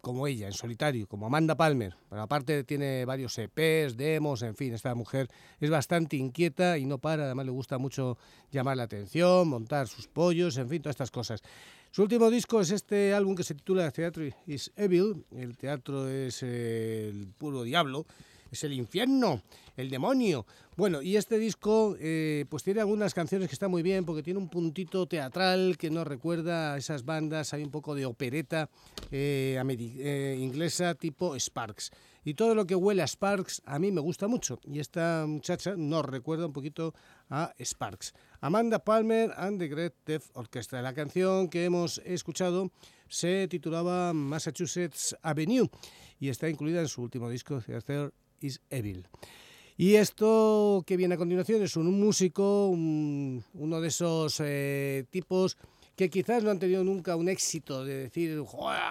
como 0.00 0.26
ella, 0.26 0.46
en 0.46 0.52
solitario, 0.52 1.06
como 1.06 1.26
Amanda 1.26 1.56
Palmer. 1.56 1.94
Pero 2.08 2.22
aparte 2.22 2.64
tiene 2.64 3.04
varios 3.04 3.36
EPs, 3.38 3.96
demos, 3.96 4.42
en 4.42 4.56
fin, 4.56 4.74
esta 4.74 4.94
mujer 4.94 5.28
es 5.60 5.70
bastante 5.70 6.16
inquieta 6.16 6.78
y 6.78 6.86
no 6.86 6.98
para, 6.98 7.24
además 7.24 7.46
le 7.46 7.52
gusta 7.52 7.78
mucho 7.78 8.18
llamar 8.50 8.76
la 8.76 8.84
atención, 8.84 9.48
montar 9.48 9.88
sus 9.88 10.08
pollos, 10.08 10.56
en 10.56 10.68
fin, 10.68 10.82
todas 10.82 10.94
estas 10.94 11.10
cosas. 11.10 11.42
Su 11.90 12.02
último 12.02 12.30
disco 12.30 12.60
es 12.60 12.70
este 12.70 13.12
álbum 13.14 13.34
que 13.34 13.42
se 13.42 13.54
titula 13.54 13.90
Theatre 13.90 14.34
is 14.46 14.72
Evil, 14.76 15.24
el 15.36 15.56
teatro 15.56 16.08
es 16.08 16.42
el 16.42 17.28
puro 17.36 17.64
diablo, 17.64 18.06
es 18.50 18.64
el 18.64 18.72
infierno, 18.72 19.42
el 19.76 19.90
demonio. 19.90 20.46
Bueno, 20.76 21.02
y 21.02 21.16
este 21.16 21.38
disco 21.38 21.96
eh, 22.00 22.46
pues 22.48 22.62
tiene 22.62 22.80
algunas 22.80 23.12
canciones 23.14 23.48
que 23.48 23.54
están 23.54 23.70
muy 23.70 23.82
bien 23.82 24.04
porque 24.04 24.22
tiene 24.22 24.38
un 24.38 24.48
puntito 24.48 25.06
teatral 25.06 25.76
que 25.78 25.90
nos 25.90 26.06
recuerda 26.06 26.74
a 26.74 26.78
esas 26.78 27.04
bandas, 27.04 27.52
hay 27.52 27.62
un 27.62 27.70
poco 27.70 27.94
de 27.94 28.06
opereta 28.06 28.70
eh, 29.10 29.60
eh, 29.60 30.36
inglesa 30.38 30.94
tipo 30.94 31.38
Sparks. 31.38 31.90
Y 32.22 32.34
todo 32.34 32.54
lo 32.54 32.66
que 32.66 32.74
huele 32.74 33.02
a 33.02 33.06
Sparks 33.06 33.62
a 33.64 33.78
mí 33.78 33.90
me 33.90 34.00
gusta 34.00 34.28
mucho. 34.28 34.58
Y 34.64 34.78
esta 34.78 35.24
muchacha 35.26 35.74
nos 35.76 36.04
recuerda 36.04 36.46
un 36.46 36.52
poquito 36.52 36.94
a 37.30 37.54
Sparks. 37.58 38.12
Amanda 38.40 38.78
Palmer 38.78 39.32
and 39.36 39.58
the 39.58 39.68
Great 39.68 39.94
Deaf 40.04 40.30
Orchestra. 40.34 40.82
La 40.82 40.92
canción 40.92 41.48
que 41.48 41.64
hemos 41.64 41.98
escuchado 42.04 42.70
se 43.08 43.48
titulaba 43.48 44.12
Massachusetts 44.12 45.16
Avenue 45.22 45.68
y 46.18 46.28
está 46.28 46.48
incluida 46.48 46.80
en 46.80 46.88
su 46.88 47.02
último 47.02 47.30
disco, 47.30 47.60
Theater 47.60 48.12
is 48.40 48.60
Evil. 48.70 49.06
Y 49.76 49.94
esto 49.94 50.82
que 50.86 50.96
viene 50.96 51.14
a 51.14 51.18
continuación 51.18 51.62
es 51.62 51.76
un 51.76 51.98
músico, 51.98 52.68
uno 52.68 53.80
de 53.80 53.88
esos 53.88 54.40
eh, 54.44 55.06
tipos 55.08 55.56
que 55.96 56.10
quizás 56.10 56.42
no 56.42 56.50
han 56.50 56.58
tenido 56.58 56.84
nunca 56.84 57.16
un 57.16 57.28
éxito 57.28 57.84
de 57.84 57.94
decir, 57.94 58.42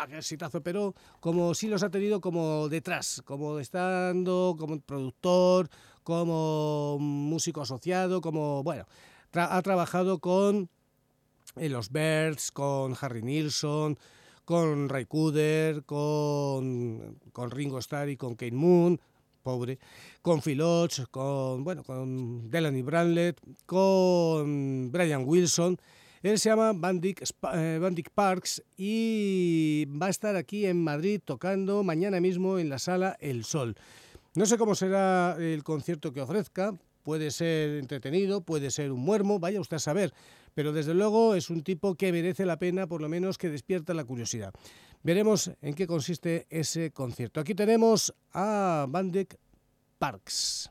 ¡qué 0.10 0.18
exitazo! 0.18 0.62
Pero 0.62 0.96
como 1.20 1.54
sí 1.54 1.68
los 1.68 1.84
ha 1.84 1.90
tenido 1.90 2.22
como 2.22 2.70
detrás, 2.70 3.22
como 3.26 3.60
estando 3.60 4.56
como 4.58 4.80
productor, 4.80 5.70
como 6.04 6.98
músico 7.00 7.62
asociado, 7.62 8.22
como, 8.22 8.64
bueno, 8.64 8.86
ha 9.34 9.62
trabajado 9.62 10.20
con 10.20 10.70
eh, 11.56 11.70
los 11.70 11.92
Birds, 11.92 12.52
con 12.52 12.96
Harry 13.00 13.22
Nilsson, 13.22 13.98
con 14.46 14.90
Ray 14.90 15.06
Cooder, 15.06 15.84
con, 15.84 17.20
con 17.32 17.52
Ringo 17.52 17.78
Starr 17.80 18.10
y 18.10 18.18
con 18.18 18.36
Kate 18.36 18.52
Moon, 18.52 19.00
con 20.22 20.42
Phil 20.42 20.62
con, 21.12 21.64
bueno, 21.64 21.84
con 21.84 22.50
Delaney 22.50 22.82
Branlett, 22.82 23.40
con 23.66 24.92
Brian 24.92 25.24
Wilson. 25.26 25.78
Él 26.22 26.38
se 26.38 26.50
llama 26.50 26.74
Bandic, 26.74 27.24
eh, 27.54 28.04
Parks 28.14 28.62
y 28.76 29.86
va 29.86 30.08
a 30.08 30.10
estar 30.10 30.36
aquí 30.36 30.66
en 30.66 30.84
Madrid 30.84 31.22
tocando 31.24 31.82
mañana 31.84 32.20
mismo 32.20 32.60
en 32.60 32.70
la 32.70 32.78
sala 32.78 33.16
El 33.22 33.46
Sol. 33.46 33.76
No 34.36 34.46
sé 34.46 34.58
cómo 34.58 34.76
será 34.76 35.38
el 35.40 35.64
concierto 35.64 36.12
que 36.12 36.22
ofrezca, 36.22 36.74
puede 37.04 37.32
ser 37.32 37.80
entretenido, 37.80 38.42
puede 38.42 38.70
ser 38.70 38.92
un 38.92 39.00
muermo, 39.00 39.40
vaya 39.40 39.62
usted 39.62 39.78
a 39.78 39.80
saber, 39.80 40.14
pero 40.54 40.74
desde 40.74 40.94
luego 40.94 41.36
es 41.36 41.50
un 41.50 41.64
tipo 41.64 41.96
que 41.96 42.12
merece 42.12 42.46
la 42.46 42.60
pena, 42.60 42.86
por 42.86 43.02
lo 43.02 43.10
menos 43.10 43.38
que 43.38 43.50
despierta 43.50 43.94
la 43.94 44.04
curiosidad. 44.04 44.54
Veremos 45.02 45.52
en 45.62 45.74
qué 45.74 45.88
consiste 45.88 46.46
ese 46.50 46.92
concierto. 46.92 47.40
Aquí 47.40 47.56
tenemos 47.56 48.14
a 48.34 48.86
Bandek 48.90 49.40
Parks. 49.98 50.70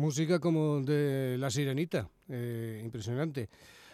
Música 0.00 0.38
como 0.38 0.80
de 0.80 1.36
La 1.38 1.50
Sirenita, 1.50 2.08
eh, 2.26 2.80
impresionante. 2.82 3.50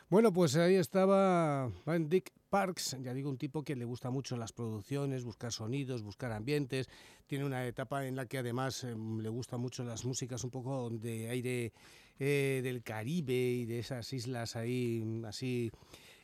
Bueno, 0.08 0.32
pues 0.32 0.54
ahí 0.54 0.76
estaba 0.76 1.68
Van 1.84 2.08
Dick 2.08 2.30
Parks, 2.48 2.96
ya 3.02 3.12
digo, 3.12 3.28
un 3.28 3.38
tipo 3.38 3.64
que 3.64 3.74
le 3.74 3.84
gusta 3.84 4.08
mucho 4.10 4.36
las 4.36 4.52
producciones, 4.52 5.24
buscar 5.24 5.50
sonidos, 5.50 6.04
buscar 6.04 6.30
ambientes. 6.30 6.88
Tiene 7.26 7.44
una 7.44 7.66
etapa 7.66 8.06
en 8.06 8.14
la 8.14 8.26
que 8.26 8.38
además 8.38 8.84
em, 8.84 9.18
le 9.18 9.28
gustan 9.30 9.60
mucho 9.60 9.82
las 9.82 10.04
músicas 10.04 10.44
un 10.44 10.52
poco 10.52 10.90
de 10.90 11.28
aire 11.28 11.72
eh, 12.20 12.60
del 12.62 12.84
Caribe 12.84 13.34
y 13.34 13.64
de 13.64 13.80
esas 13.80 14.12
islas 14.12 14.54
ahí 14.54 15.04
así 15.26 15.72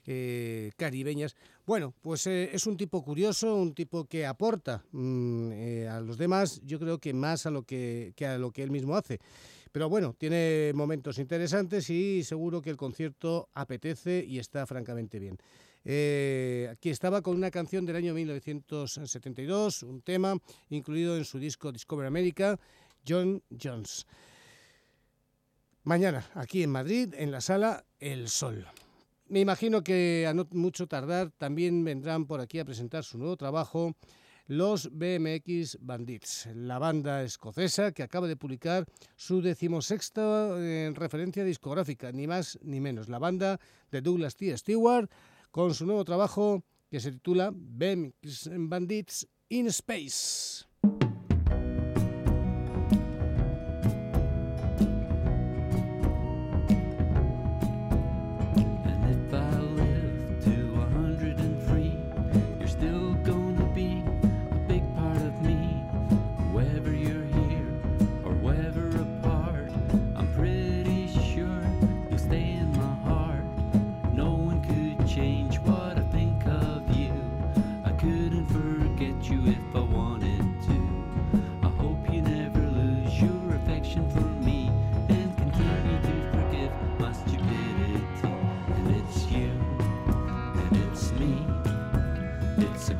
eh, 0.04 0.72
caribeñas. 0.76 1.36
Bueno, 1.64 1.94
pues 2.00 2.26
eh, 2.26 2.50
es 2.52 2.66
un 2.66 2.76
tipo 2.76 3.04
curioso, 3.04 3.54
un 3.54 3.72
tipo 3.72 4.04
que 4.06 4.26
aporta 4.26 4.82
mm, 4.90 5.52
eh, 5.52 5.88
a 5.88 6.00
los 6.00 6.18
demás, 6.18 6.60
yo 6.64 6.80
creo 6.80 6.98
que 6.98 7.14
más 7.14 7.46
a 7.46 7.52
lo 7.52 7.62
que 7.62 8.12
a 8.26 8.36
lo 8.36 8.50
que 8.50 8.64
él 8.64 8.72
mismo 8.72 8.96
hace. 8.96 9.20
Pero 9.72 9.88
bueno, 9.88 10.14
tiene 10.18 10.72
momentos 10.74 11.18
interesantes 11.18 11.88
y 11.88 12.22
seguro 12.24 12.61
que 12.61 12.68
el 12.68 12.76
concierto 12.76 13.48
apetece 13.54 14.22
y 14.26 14.38
está 14.38 14.66
francamente 14.66 15.18
bien. 15.18 15.38
Eh, 15.85 16.68
aquí 16.70 16.90
estaba 16.90 17.22
con 17.22 17.37
una 17.37 17.50
canción 17.50 17.87
del 17.87 17.96
año 17.96 18.14
1972, 18.14 19.82
un 19.82 20.02
tema 20.02 20.37
incluido 20.68 21.16
en 21.16 21.24
su 21.24 21.38
disco 21.38 21.72
Discover 21.72 22.06
America, 22.06 22.61
John 23.08 23.42
Jones. 23.61 24.06
Mañana, 25.85 26.30
aquí 26.35 26.62
en 26.62 26.70
Madrid, 26.70 27.14
en 27.16 27.32
la 27.32 27.40
sala 27.40 27.85
El 27.98 28.28
Sol. 28.28 28.66
Me 29.28 29.40
imagino 29.40 29.82
que 29.82 30.26
a 30.28 30.35
no 30.35 30.46
mucho 30.52 30.87
tardar 30.87 31.30
también 31.30 31.82
vendrán 31.82 32.26
por 32.26 32.40
aquí 32.40 32.58
a 32.58 32.64
presentar 32.66 33.02
su 33.02 33.16
nuevo 33.16 33.37
trabajo 33.37 33.96
los 34.46 34.90
BMX 34.92 35.78
Bandits, 35.81 36.48
la 36.55 36.78
banda 36.78 37.22
escocesa 37.22 37.92
que 37.92 38.02
acaba 38.02 38.26
de 38.26 38.37
publicar 38.37 38.87
su 39.16 39.40
decimosexta 39.40 40.57
eh, 40.59 40.92
referencia 40.94 41.44
discográfica, 41.44 42.12
ni 42.12 42.26
más 42.26 42.59
ni 42.62 42.81
menos, 42.81 43.09
la 43.09 43.18
banda 43.18 43.61
de 43.90 44.00
Douglas 44.00 44.37
T. 44.37 44.57
Stewart 44.57 45.11
con 45.50 45.74
su 45.74 45.87
nuevo 45.87 46.05
trabajo 46.05 46.64
que 46.90 47.00
se 47.00 47.12
titula 47.12 47.52
BMX 47.55 48.50
Bandits 48.52 49.28
in 49.48 49.66
Space. 49.68 50.71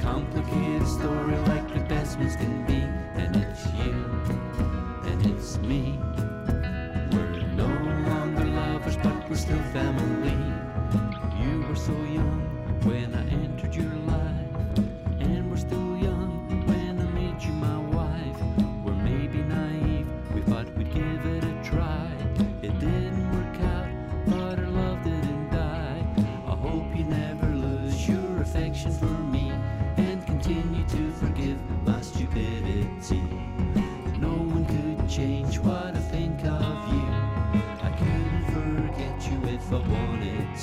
Complicated 0.03 0.87
story 0.89 1.37
like 1.47 1.73
the 1.73 1.81
best 1.89 2.19
ones 2.19 2.35
can 2.35 2.67
be. 2.67 2.83
And 3.23 3.37
it's 3.37 3.67
you, 3.79 3.95
and 5.09 5.27
it's 5.27 5.59
me. 5.59 5.97
We're 7.13 7.47
no 7.55 7.69
longer 8.11 8.45
lovers, 8.45 8.97
but 8.97 9.31
we're 9.31 9.37
still 9.37 9.63
family. 9.73 10.37
You 11.41 11.63
were 11.69 11.77
so 11.77 11.93
young 11.93 12.41
when 12.85 13.15
I 13.15 13.23
entered 13.31 13.75
your 13.77 13.95
life, 14.11 14.32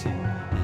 Galaxy 0.04 0.59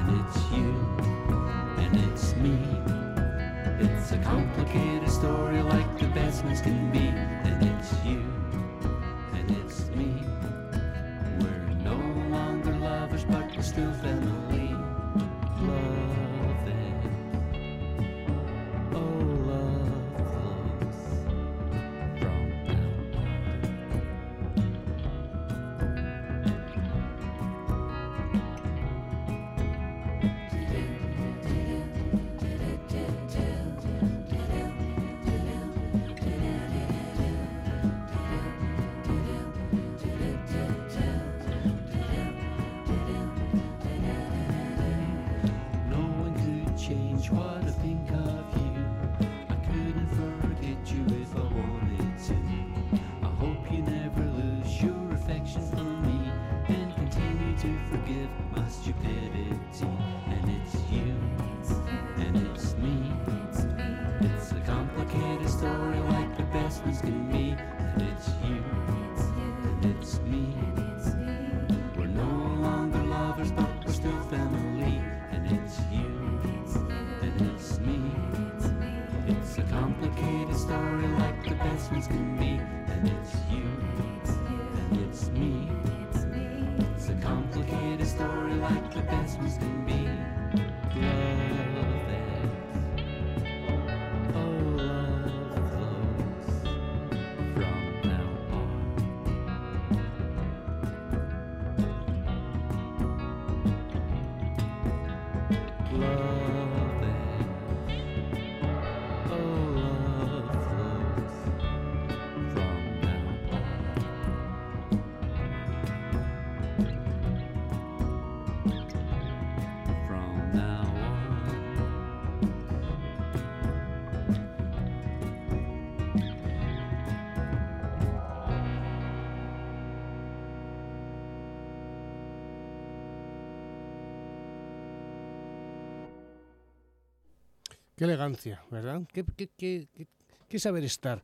Qué 137.96 138.04
elegancia, 138.04 138.62
¿verdad? 138.70 139.08
Qué, 139.10 140.58
saber 140.58 140.84
estar. 140.84 141.22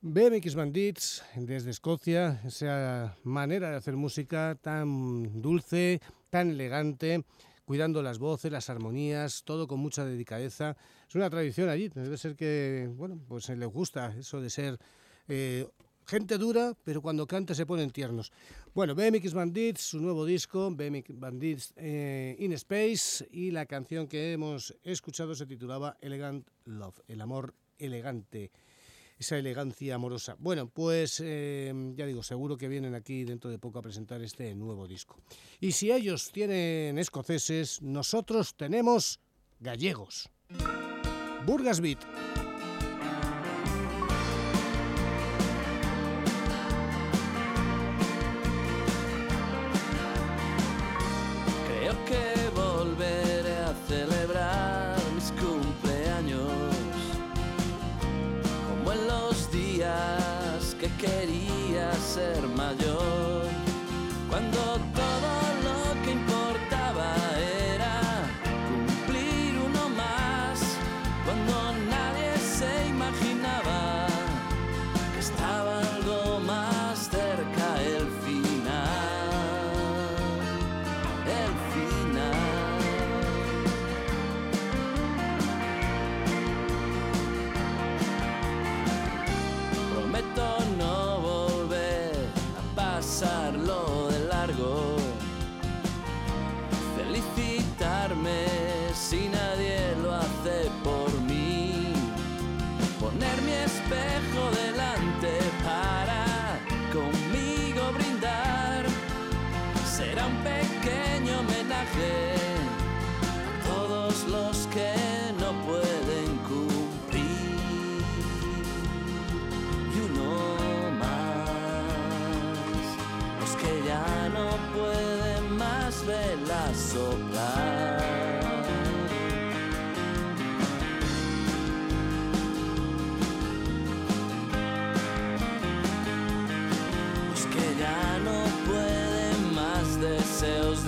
BMX 0.00 0.56
Bandits 0.56 1.22
desde 1.36 1.70
Escocia, 1.70 2.40
esa 2.44 3.16
manera 3.22 3.70
de 3.70 3.76
hacer 3.76 3.94
música 3.94 4.58
tan 4.60 5.40
dulce, 5.40 6.00
tan 6.28 6.50
elegante, 6.50 7.22
cuidando 7.64 8.02
las 8.02 8.18
voces, 8.18 8.50
las 8.50 8.68
armonías, 8.68 9.44
todo 9.44 9.68
con 9.68 9.78
mucha 9.78 10.04
delicadeza. 10.04 10.76
Es 11.08 11.14
una 11.14 11.30
tradición 11.30 11.68
allí, 11.68 11.88
debe 11.88 12.18
ser 12.18 12.34
que, 12.34 12.90
bueno, 12.96 13.20
pues 13.28 13.48
les 13.50 13.68
gusta 13.68 14.12
eso 14.18 14.40
de 14.40 14.50
ser 14.50 14.76
eh, 15.28 15.68
gente 16.08 16.38
dura, 16.38 16.74
pero 16.84 17.02
cuando 17.02 17.26
canta 17.26 17.54
se 17.54 17.66
ponen 17.66 17.90
tiernos. 17.90 18.32
Bueno, 18.74 18.94
BMX 18.94 19.34
Bandits, 19.34 19.80
su 19.82 20.00
nuevo 20.00 20.24
disco, 20.24 20.70
BMX 20.70 21.18
Bandits 21.18 21.74
eh, 21.76 22.34
in 22.38 22.52
Space, 22.54 23.28
y 23.30 23.50
la 23.50 23.66
canción 23.66 24.08
que 24.08 24.32
hemos 24.32 24.74
escuchado 24.82 25.34
se 25.34 25.46
titulaba 25.46 25.98
Elegant 26.00 26.48
Love, 26.64 27.00
el 27.08 27.20
amor 27.20 27.54
elegante 27.78 28.50
esa 29.18 29.36
elegancia 29.36 29.96
amorosa. 29.96 30.36
Bueno, 30.38 30.68
pues 30.68 31.20
eh, 31.24 31.72
ya 31.96 32.06
digo, 32.06 32.22
seguro 32.22 32.56
que 32.56 32.68
vienen 32.68 32.94
aquí 32.94 33.24
dentro 33.24 33.50
de 33.50 33.58
poco 33.58 33.80
a 33.80 33.82
presentar 33.82 34.22
este 34.22 34.54
nuevo 34.54 34.86
disco. 34.86 35.18
Y 35.60 35.72
si 35.72 35.90
ellos 35.90 36.30
tienen 36.30 36.98
escoceses, 36.98 37.82
nosotros 37.82 38.54
tenemos 38.54 39.18
gallegos. 39.58 40.30
Burgas 41.44 41.80
Beat. 41.80 41.98
Ser 62.18 62.48
mayor, 62.48 63.17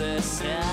the. 0.00 0.69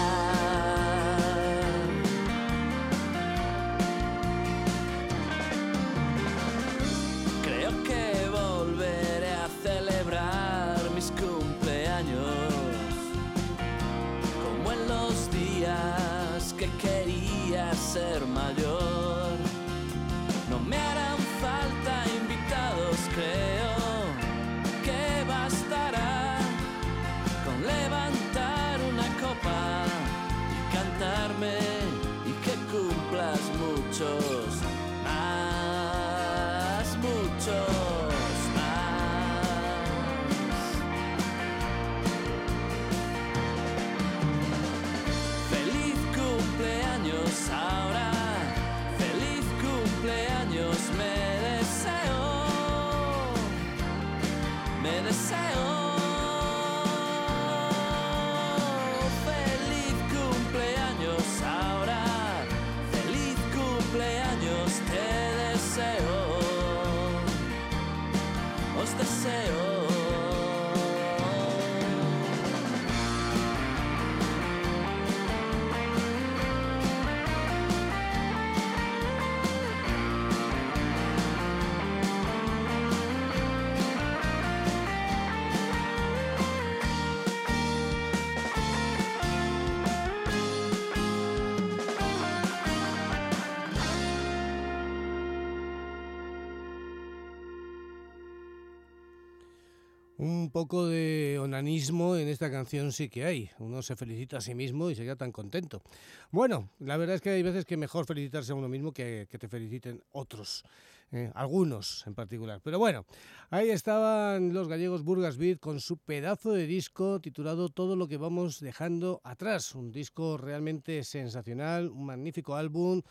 Un 100.20 100.50
poco 100.50 100.88
de 100.88 101.38
onanismo 101.40 102.16
en 102.16 102.28
esta 102.28 102.50
canción 102.50 102.92
sí 102.92 103.08
que 103.08 103.24
hay. 103.24 103.52
Uno 103.60 103.84
se 103.84 103.96
felicita 103.96 104.38
a 104.38 104.42
sí 104.42 104.56
mismo 104.56 104.90
y 104.90 104.96
se 104.96 105.04
queda 105.04 105.16
tan 105.16 105.32
contento. 105.32 105.84
Bueno, 106.32 106.70
la 106.80 106.98
verdad 106.98 107.16
es 107.18 107.22
que 107.22 107.30
hay 107.30 107.44
veces 107.44 107.66
que 107.66 107.78
mejor 107.78 108.08
felicitarse 108.08 108.52
a 108.52 108.56
uno 108.56 108.68
mismo 108.68 108.92
que 108.92 109.28
que 109.30 109.38
te 109.38 109.48
feliciten 109.48 110.02
otros. 110.12 110.64
eh, 111.12 111.32
algunos 111.36 112.06
en 112.08 112.16
particular. 112.16 112.62
Pero 112.64 112.80
bueno, 112.80 113.06
ahí 113.50 113.70
estaban 113.70 114.54
los 114.54 114.68
gallegos 114.68 115.04
Burgas 115.04 115.38
Beat 115.38 115.60
con 115.60 115.80
su 115.80 115.98
pedazo 115.98 116.52
de 116.52 116.68
disco 116.68 117.22
titulado 117.22 117.70
Todo 117.70 117.96
lo 117.96 118.08
que 118.08 118.18
vamos 118.18 118.60
dejando 118.60 119.22
atrás. 119.24 119.76
Un 119.76 119.92
disco 119.92 120.38
realmente 120.38 121.04
sensacional, 121.04 121.90
un 121.90 122.06
magnífico 122.06 122.56
álbum, 122.56 123.02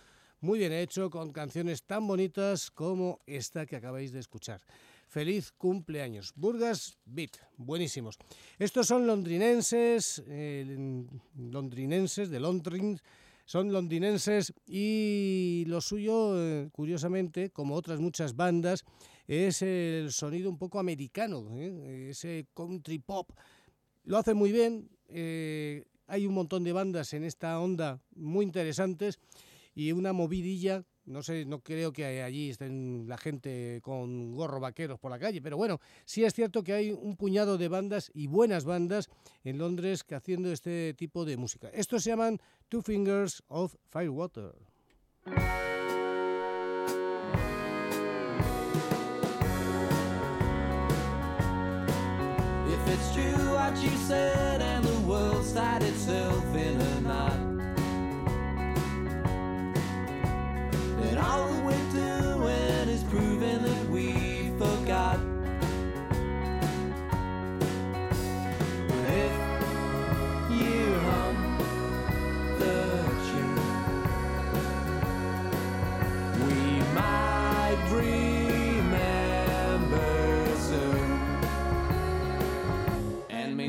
muy 0.40 0.58
bien 0.58 0.72
hecho, 0.72 1.08
con 1.08 1.32
canciones 1.32 1.84
tan 1.84 2.06
bonitas 2.06 2.70
como 2.70 3.20
esta 3.26 3.64
que 3.64 3.76
acabáis 3.76 4.12
de 4.12 4.20
escuchar. 4.20 4.60
Feliz 5.16 5.50
cumpleaños. 5.52 6.34
Burgas 6.36 6.98
Beat, 7.06 7.38
buenísimos. 7.56 8.18
Estos 8.58 8.86
son 8.86 9.06
londrinenses, 9.06 10.22
eh, 10.28 11.06
londrinenses 11.38 12.28
de 12.28 12.38
Londrin, 12.38 13.00
son 13.46 13.72
londinenses 13.72 14.52
y 14.66 15.64
lo 15.68 15.80
suyo, 15.80 16.34
eh, 16.38 16.68
curiosamente, 16.70 17.48
como 17.48 17.76
otras 17.76 17.98
muchas 17.98 18.36
bandas, 18.36 18.84
es 19.26 19.62
el 19.62 20.12
sonido 20.12 20.50
un 20.50 20.58
poco 20.58 20.78
americano, 20.78 21.48
¿eh? 21.56 22.08
ese 22.10 22.48
country 22.52 22.98
pop. 22.98 23.30
Lo 24.04 24.18
hace 24.18 24.34
muy 24.34 24.52
bien, 24.52 24.90
eh, 25.08 25.86
hay 26.08 26.26
un 26.26 26.34
montón 26.34 26.62
de 26.62 26.74
bandas 26.74 27.14
en 27.14 27.24
esta 27.24 27.58
onda 27.58 28.02
muy 28.14 28.44
interesantes 28.44 29.18
y 29.74 29.92
una 29.92 30.12
movidilla 30.12 30.84
no 31.06 31.22
sé, 31.22 31.44
no 31.44 31.60
creo 31.60 31.92
que 31.92 32.22
allí 32.22 32.50
estén 32.50 33.06
la 33.08 33.16
gente 33.16 33.80
con 33.82 34.34
gorro 34.34 34.60
vaqueros 34.60 34.98
por 34.98 35.10
la 35.10 35.18
calle, 35.18 35.40
pero 35.40 35.56
bueno, 35.56 35.80
sí 36.04 36.24
es 36.24 36.34
cierto 36.34 36.62
que 36.62 36.72
hay 36.72 36.90
un 36.90 37.16
puñado 37.16 37.58
de 37.58 37.68
bandas 37.68 38.10
y 38.14 38.26
buenas 38.26 38.64
bandas 38.64 39.08
en 39.44 39.58
Londres 39.58 40.04
que 40.04 40.14
haciendo 40.14 40.52
este 40.52 40.94
tipo 40.94 41.24
de 41.24 41.36
música. 41.36 41.68
Estos 41.70 42.02
se 42.02 42.10
llaman 42.10 42.38
Two 42.68 42.82
Fingers 42.82 43.42
of 43.48 43.74
Firewater. 43.90 44.54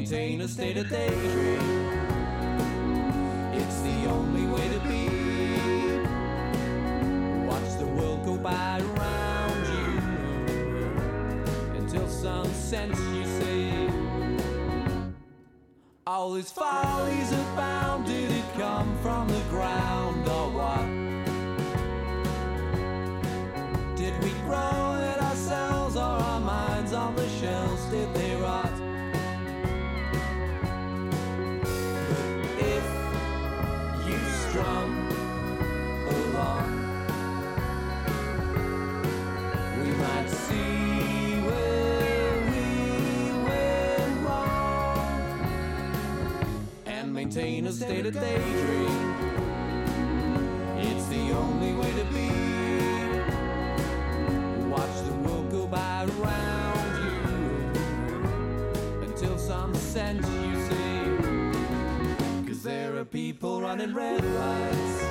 Maintain 0.10 0.42
a 0.42 0.48
state 0.48 0.78
of 0.78 0.90
daydream. 0.90 1.60
It's 3.54 3.82
the 3.82 4.06
only 4.10 4.46
way 4.46 4.70
to 4.70 4.80
be. 4.88 5.10
Watch 7.46 7.78
the 7.80 7.88
world 7.88 8.24
go 8.26 8.38
by 8.38 8.80
around 8.80 9.68
you 9.74 10.00
until 11.78 12.08
some 12.08 12.48
sense 12.54 12.98
you 13.00 13.26
say, 13.26 13.90
All 16.06 16.34
these 16.34 16.52
follies 16.52 17.34
are 17.34 17.56
bound. 17.56 18.06
Did 18.06 18.32
it 18.32 18.46
come 18.54 18.98
from 19.02 19.28
the 19.28 19.42
ground 19.50 20.28
or 20.28 20.50
what? 20.52 20.97
A 47.68 47.72
state 47.74 48.06
of 48.06 48.14
daydream. 48.14 49.16
It's 50.78 51.06
the 51.08 51.32
only 51.34 51.74
way 51.74 51.92
to 51.92 52.06
be. 52.16 52.30
Watch 54.70 55.02
the 55.06 55.14
world 55.16 55.52
go 55.52 55.68
by 55.68 56.06
around 56.06 56.96
you 57.04 57.20
until 59.02 59.38
some 59.38 59.76
sense 59.76 60.26
you 60.30 60.56
see. 60.70 62.48
Cause 62.48 62.64
there 62.64 62.96
are 62.96 63.04
people 63.04 63.60
running 63.62 63.94
red 63.94 64.24
lights. 64.24 65.04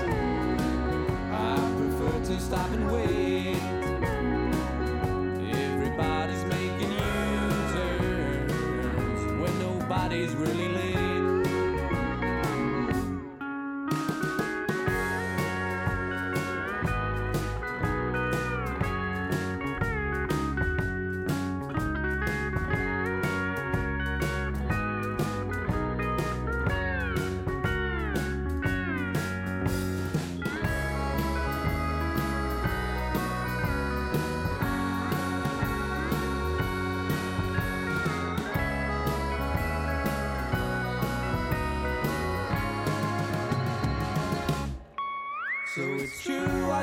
I 1.33 1.57
prefer 1.77 2.25
to 2.25 2.41
stop 2.41 2.71
and 2.71 2.91
wait. 2.91 3.61
Everybody's 5.53 6.45
making 6.47 6.93
U-turns 7.43 8.43
when 9.43 9.59
nobody's 9.59 10.35
really 10.35 10.66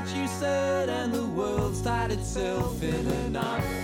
what 0.03 0.15
you 0.15 0.27
said, 0.27 0.89
and 0.89 1.13
the 1.13 1.25
world's 1.27 1.81
tied 1.81 2.11
itself 2.11 2.81
in 2.83 3.07
a 3.07 3.29
knot. 3.29 3.82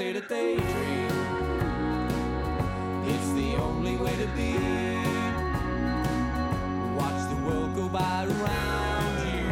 A 0.00 0.16
of 0.16 0.28
daydream. 0.28 1.10
It's 3.04 3.32
the 3.32 3.56
only 3.56 3.96
way 3.96 4.16
to 4.16 4.26
be. 4.34 4.54
Watch 6.96 7.28
the 7.28 7.36
world 7.44 7.74
go 7.76 7.86
by 7.88 8.24
around 8.24 9.18
you 9.28 9.44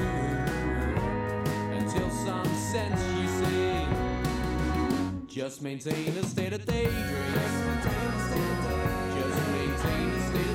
until 1.76 2.10
some 2.10 2.46
sense 2.72 3.00
you 3.18 3.28
see. 3.44 3.86
Just 5.26 5.60
maintain 5.60 6.16
a 6.16 6.22
state 6.22 6.54
of 6.54 6.64
daydream. 6.64 6.94
Just 7.34 7.54
maintain 7.66 8.08
a 8.08 8.20
state 8.28 8.48
of 8.48 8.64
daydream. 8.64 9.18
Just 9.20 9.44
maintain 9.52 10.08
a 10.08 10.20
state 10.28 10.50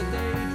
of 0.00 0.12
daydream. 0.12 0.51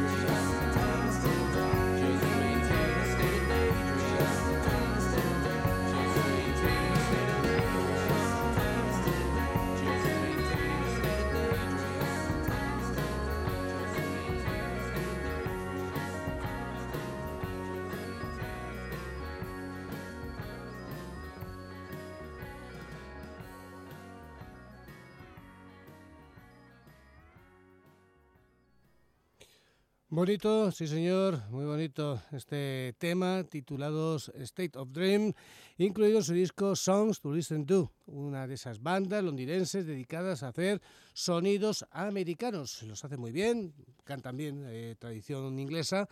Bonito, 30.17 30.71
sí 30.71 30.87
señor, 30.87 31.43
muy 31.51 31.63
bonito 31.63 32.19
este 32.31 32.95
tema 32.97 33.43
titulado 33.43 34.15
State 34.15 34.71
of 34.73 34.89
Dream, 34.91 35.31
incluido 35.77 36.17
en 36.17 36.23
su 36.23 36.33
disco 36.33 36.75
Songs 36.75 37.21
to 37.21 37.31
Listen 37.31 37.67
To, 37.67 37.91
una 38.07 38.47
de 38.47 38.55
esas 38.55 38.81
bandas 38.81 39.23
londinenses 39.23 39.85
dedicadas 39.85 40.41
a 40.41 40.47
hacer 40.47 40.81
sonidos 41.13 41.85
americanos. 41.91 42.81
Los 42.81 43.05
hace 43.05 43.15
muy 43.15 43.31
bien, 43.31 43.75
cantan 44.05 44.37
bien, 44.37 44.65
eh, 44.65 44.95
tradición 44.97 45.59
inglesa, 45.59 46.09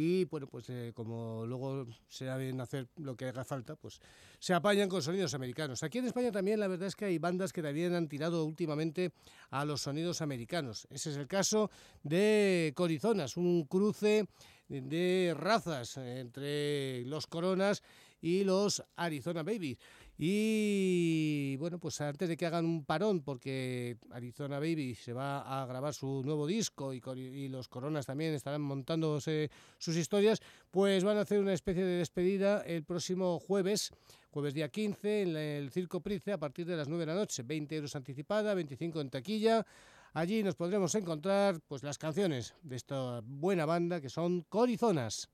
y 0.00 0.26
bueno, 0.26 0.46
pues 0.46 0.70
eh, 0.70 0.92
como 0.94 1.44
luego 1.44 1.84
se 2.06 2.26
saben 2.26 2.60
hacer 2.60 2.88
lo 2.98 3.16
que 3.16 3.24
haga 3.24 3.44
falta, 3.44 3.74
pues 3.74 4.00
se 4.38 4.54
apañan 4.54 4.88
con 4.88 5.02
sonidos 5.02 5.34
americanos. 5.34 5.82
Aquí 5.82 5.98
en 5.98 6.04
España 6.04 6.30
también 6.30 6.60
la 6.60 6.68
verdad 6.68 6.86
es 6.86 6.94
que 6.94 7.06
hay 7.06 7.18
bandas 7.18 7.52
que 7.52 7.62
también 7.62 7.92
han 7.96 8.06
tirado 8.08 8.44
últimamente 8.44 9.10
a 9.50 9.64
los 9.64 9.80
sonidos 9.80 10.22
americanos. 10.22 10.86
Ese 10.90 11.10
es 11.10 11.16
el 11.16 11.26
caso 11.26 11.72
de 12.04 12.72
Corizonas, 12.76 13.36
un 13.36 13.64
cruce 13.64 14.28
de 14.68 15.34
razas 15.36 15.96
entre 15.96 17.04
los 17.06 17.26
Coronas 17.26 17.82
y 18.20 18.44
los 18.44 18.84
Arizona 18.94 19.42
Babies. 19.42 19.78
Y 20.20 21.56
bueno, 21.58 21.78
pues 21.78 22.00
antes 22.00 22.28
de 22.28 22.36
que 22.36 22.44
hagan 22.44 22.64
un 22.64 22.84
parón, 22.84 23.22
porque 23.22 23.98
Arizona 24.10 24.58
Baby 24.58 24.96
se 24.96 25.12
va 25.12 25.62
a 25.62 25.64
grabar 25.64 25.94
su 25.94 26.22
nuevo 26.24 26.44
disco 26.44 26.92
y, 26.92 27.00
y 27.16 27.48
los 27.48 27.68
Coronas 27.68 28.06
también 28.06 28.34
estarán 28.34 28.60
montándose 28.62 29.48
sus 29.78 29.96
historias, 29.96 30.42
pues 30.72 31.04
van 31.04 31.18
a 31.18 31.20
hacer 31.20 31.38
una 31.38 31.52
especie 31.52 31.84
de 31.84 31.98
despedida 31.98 32.62
el 32.62 32.82
próximo 32.82 33.38
jueves, 33.38 33.92
jueves 34.32 34.54
día 34.54 34.68
15, 34.68 35.22
en 35.22 35.36
el 35.36 35.70
Circo 35.70 36.00
Price 36.00 36.32
a 36.32 36.38
partir 36.38 36.66
de 36.66 36.76
las 36.76 36.88
9 36.88 37.06
de 37.06 37.12
la 37.12 37.18
noche, 37.18 37.44
20 37.44 37.76
euros 37.76 37.94
anticipada, 37.94 38.54
25 38.54 39.00
en 39.00 39.10
taquilla. 39.10 39.64
Allí 40.14 40.42
nos 40.42 40.56
podremos 40.56 40.96
encontrar 40.96 41.60
pues 41.68 41.84
las 41.84 41.96
canciones 41.96 42.56
de 42.62 42.74
esta 42.74 43.20
buena 43.24 43.66
banda 43.66 44.00
que 44.00 44.10
son 44.10 44.42
Corizonas. 44.48 45.28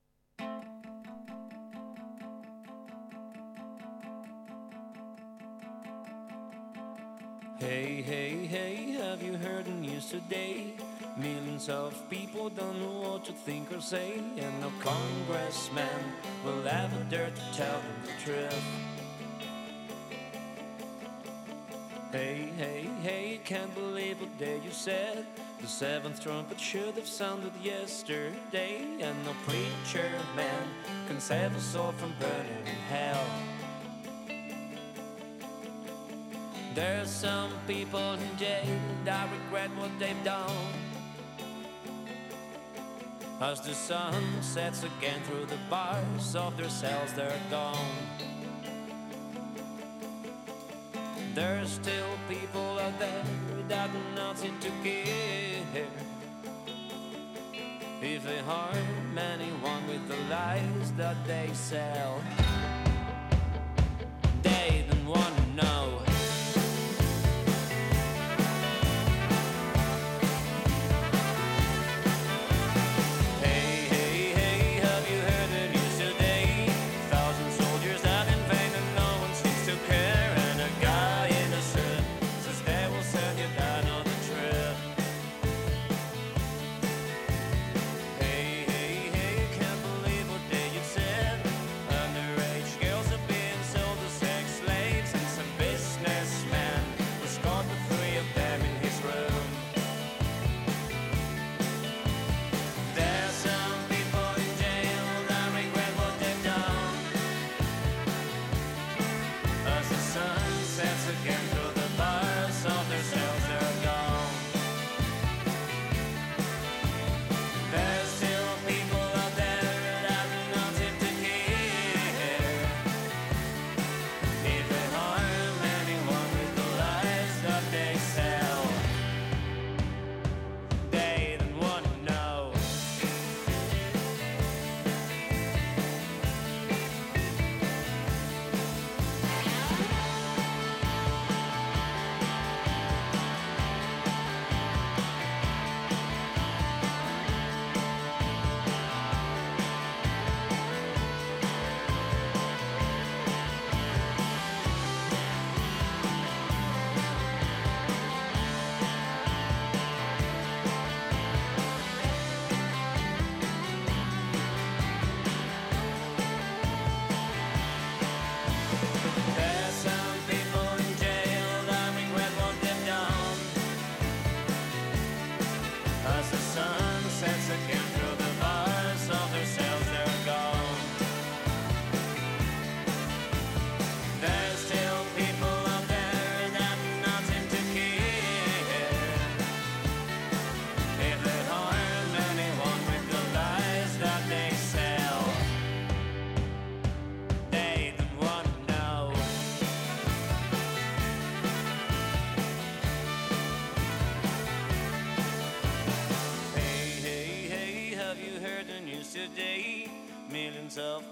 Hey, 7.60 8.02
hey, 8.02 8.46
hey, 8.46 8.96
have 8.98 9.22
you 9.22 9.36
heard 9.36 9.66
the 9.66 9.70
news 9.70 10.06
today? 10.06 10.74
Millions 11.16 11.68
of 11.68 11.94
people 12.10 12.50
don't 12.50 12.80
know 12.80 13.08
what 13.08 13.24
to 13.26 13.32
think 13.32 13.72
or 13.72 13.80
say, 13.80 14.18
and 14.36 14.60
no 14.60 14.72
congressman 14.80 16.12
will 16.44 16.66
ever 16.66 17.06
dare 17.08 17.30
to 17.30 17.56
tell 17.56 17.78
them 17.78 18.02
the 18.02 18.24
truth. 18.24 18.64
Hey, 22.10 22.48
hey, 22.58 22.88
hey, 23.04 23.40
can't 23.44 23.72
believe 23.76 24.20
what 24.20 24.36
day 24.36 24.60
you 24.64 24.72
said. 24.72 25.24
The 25.60 25.68
seventh 25.68 26.20
trumpet 26.20 26.58
should 26.58 26.96
have 26.96 27.06
sounded 27.06 27.52
yesterday, 27.62 28.84
and 29.00 29.24
no 29.24 29.32
preacher 29.46 30.10
man 30.34 30.68
can 31.06 31.20
save 31.20 31.54
us 31.54 31.76
all 31.76 31.92
from 31.92 32.12
burning 32.18 32.66
in 32.66 32.74
hell. 32.90 33.24
There's 36.74 37.08
some 37.08 37.52
people 37.68 38.14
in 38.14 38.36
jail 38.36 38.66
that 39.04 39.28
regret 39.30 39.70
what 39.76 39.96
they've 40.00 40.24
done. 40.24 40.50
As 43.40 43.60
the 43.60 43.74
sun 43.74 44.24
sets 44.40 44.82
again 44.82 45.20
through 45.28 45.46
the 45.46 45.58
bars 45.70 46.34
of 46.34 46.56
their 46.56 46.68
cells, 46.68 47.12
they're 47.12 47.40
gone. 47.48 47.76
There's 51.34 51.70
still 51.70 52.18
people 52.28 52.80
out 52.80 52.98
there 52.98 53.24
that 53.68 53.92
do 53.92 53.98
nothing 54.16 54.58
to 54.58 54.70
care. 54.82 55.86
If 58.02 58.24
they 58.24 58.38
harm 58.38 59.16
anyone 59.16 59.86
with 59.86 60.08
the 60.08 60.16
lies 60.28 60.92
that 60.96 61.16
they 61.24 61.50
sell, 61.52 62.20
they 64.42 64.84
don't 64.88 65.06
wanna 65.06 65.46
know. 65.54 65.83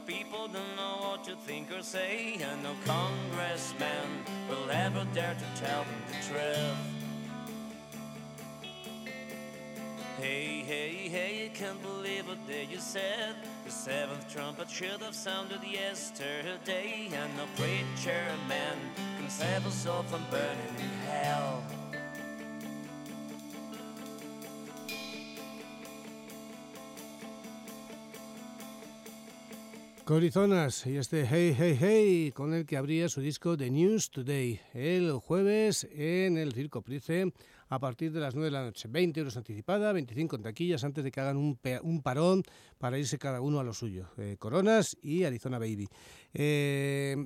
People 0.07 0.49
don't 0.49 0.77
know 0.77 1.09
what 1.09 1.25
to 1.25 1.37
think 1.37 1.71
or 1.73 1.83
say, 1.83 2.39
and 2.41 2.63
no 2.63 2.75
congressman 2.85 4.25
will 4.49 4.71
ever 4.71 5.07
dare 5.15 5.35
to 5.35 5.61
tell 5.61 5.85
them 5.85 6.03
the 6.09 6.15
truth. 6.29 6.93
Hey, 10.19 10.63
hey, 10.67 11.09
hey, 11.09 11.51
can't 11.55 11.81
believe 11.83 12.29
what 12.29 12.47
day 12.47 12.69
you 12.71 12.79
said. 12.79 13.37
The 13.65 13.71
seventh 13.71 14.33
trumpet 14.33 14.71
should 14.71 15.01
have 15.03 15.15
sounded 15.15 15.63
yesterday, 15.65 17.09
and 17.13 17.37
no 17.37 17.47
preacher 17.57 18.25
man 18.49 18.77
can 19.19 19.29
save 19.29 19.67
us 19.67 19.87
all 19.87 20.03
from 20.05 20.25
burning 20.31 20.77
in 20.79 20.91
hell. 21.11 21.62
Corizonas 30.05 30.85
y 30.87 30.97
este 30.97 31.27
Hey 31.27 31.55
Hey 31.57 31.77
Hey 31.81 32.33
con 32.33 32.53
el 32.55 32.67
que 32.67 32.77
abría 32.77 33.09
su 33.09 33.21
disco 33.21 33.57
The 33.57 33.71
News 33.71 34.11
Today 34.11 34.61
el 34.75 35.13
jueves 35.13 35.87
en 35.93 36.37
el 36.39 36.53
Circo 36.53 36.83
Price 36.83 37.33
a 37.69 37.79
partir 37.79 38.11
de 38.11 38.19
las 38.19 38.35
9 38.35 38.47
de 38.47 38.51
la 38.51 38.65
noche. 38.65 38.89
20 38.91 39.21
euros 39.21 39.37
anticipada, 39.37 39.93
25 39.93 40.37
en 40.37 40.43
taquillas 40.43 40.83
antes 40.83 41.05
de 41.05 41.13
que 41.13 41.21
hagan 41.21 41.37
un, 41.37 42.03
parón 42.03 42.43
para 42.79 42.99
irse 42.99 43.17
cada 43.17 43.41
uno 43.41 43.61
a 43.61 43.65
lo 43.65 43.73
suyo. 43.73 44.09
Eh, 44.19 44.37
Coronas 44.39 44.97
y 45.03 45.23
Arizona 45.23 45.59
Baby. 45.59 45.89
Eh, 46.35 47.17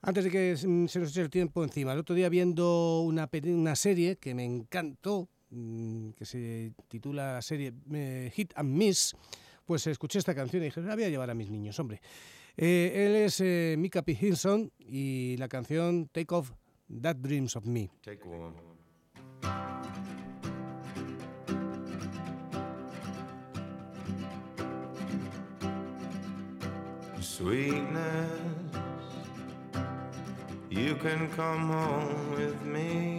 antes 0.00 0.24
de 0.24 0.30
que 0.30 0.56
se 0.56 0.68
nos 0.68 0.94
eche 0.94 1.20
el 1.20 1.30
tiempo 1.30 1.64
encima, 1.64 1.92
el 1.92 1.98
otro 1.98 2.14
día 2.14 2.28
viendo 2.28 3.00
una, 3.00 3.28
una 3.46 3.74
serie 3.74 4.16
que 4.16 4.34
me 4.34 4.44
encantó, 4.44 5.28
mm, 5.50 6.10
que 6.10 6.24
se 6.24 6.72
titula 6.88 7.32
la 7.32 7.42
serie 7.42 7.74
eh, 7.92 8.30
Hit 8.32 8.52
and 8.54 8.70
Miss, 8.70 9.14
pues 9.66 9.86
escuché 9.88 10.18
esta 10.18 10.34
canción 10.34 10.62
y 10.62 10.66
dije, 10.66 10.80
la 10.80 10.94
voy 10.94 11.04
a 11.04 11.08
llevar 11.08 11.28
a 11.28 11.34
mis 11.34 11.50
niños, 11.50 11.78
hombre. 11.78 12.00
Eh, 12.56 12.92
él 13.06 13.16
es 13.16 13.40
eh, 13.40 13.74
Mika 13.76 14.02
P. 14.02 14.16
Hinson 14.18 14.72
y 14.78 15.36
la 15.36 15.48
canción 15.48 16.08
Take 16.10 16.34
Off 16.34 16.52
That 17.02 17.16
Dreams 17.16 17.56
of 17.56 17.66
Me. 17.66 17.90
Take 18.02 18.24
one. 18.24 18.54
Sweetness, 27.20 28.30
you 30.70 30.94
can 30.96 31.28
come 31.36 31.68
home 31.68 32.34
with 32.34 32.62
me 32.64 33.15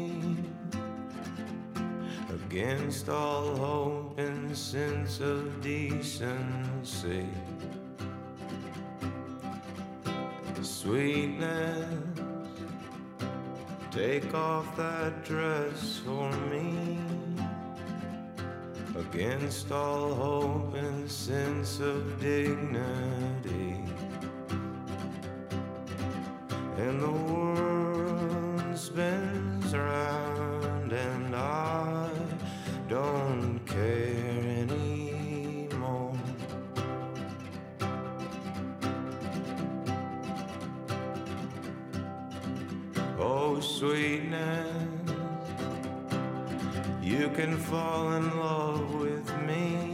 against 2.49 3.09
all 3.09 3.57
hope 3.57 4.17
and 4.17 4.55
sense 4.57 5.19
of 5.19 5.61
decency. 5.61 7.27
Sweetness, 10.61 12.19
take 13.91 14.33
off 14.33 14.77
that 14.77 15.25
dress 15.25 15.99
for 16.05 16.31
me 16.49 16.97
against 18.95 19.69
all 19.73 20.13
hope 20.13 20.73
and 20.73 21.11
sense 21.11 21.81
of 21.81 21.99
dignity. 22.21 23.75
And 26.77 27.01
the 27.01 27.11
world 27.11 27.46
can 47.37 47.55
fall 47.55 48.13
in 48.13 48.35
love 48.39 48.95
with 48.95 49.31
me 49.43 49.93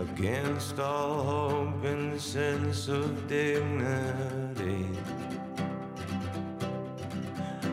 against 0.00 0.78
all 0.78 1.22
hope 1.22 1.84
and 1.84 2.18
sense 2.18 2.88
of 2.88 3.28
dignity. 3.28 4.88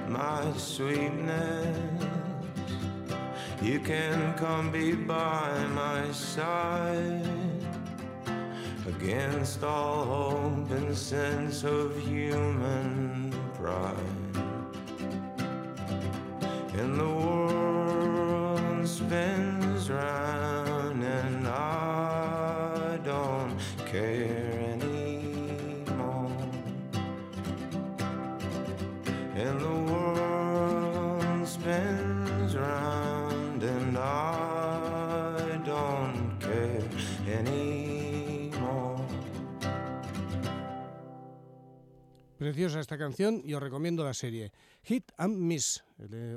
My 0.10 0.52
sweetness, 0.58 2.04
you 3.62 3.80
can 3.80 4.34
come 4.34 4.70
be 4.70 4.92
by 4.92 5.66
my 5.68 6.12
side 6.12 7.26
against 8.86 9.64
all 9.64 10.04
hope 10.04 10.72
and 10.72 10.98
sense 10.98 11.64
of 11.64 11.98
human 11.98 13.32
pride. 13.54 13.96
In 16.74 16.98
the 16.98 17.08
world 17.08 17.41
Preciosa 42.38 42.80
esta 42.80 42.98
canción 42.98 43.42
y 43.46 43.54
os 43.54 43.62
recomiendo 43.62 44.04
la 44.04 44.14
serie 44.14 44.52
Hit 44.92 45.12
and 45.18 45.38
Miss. 45.38 45.82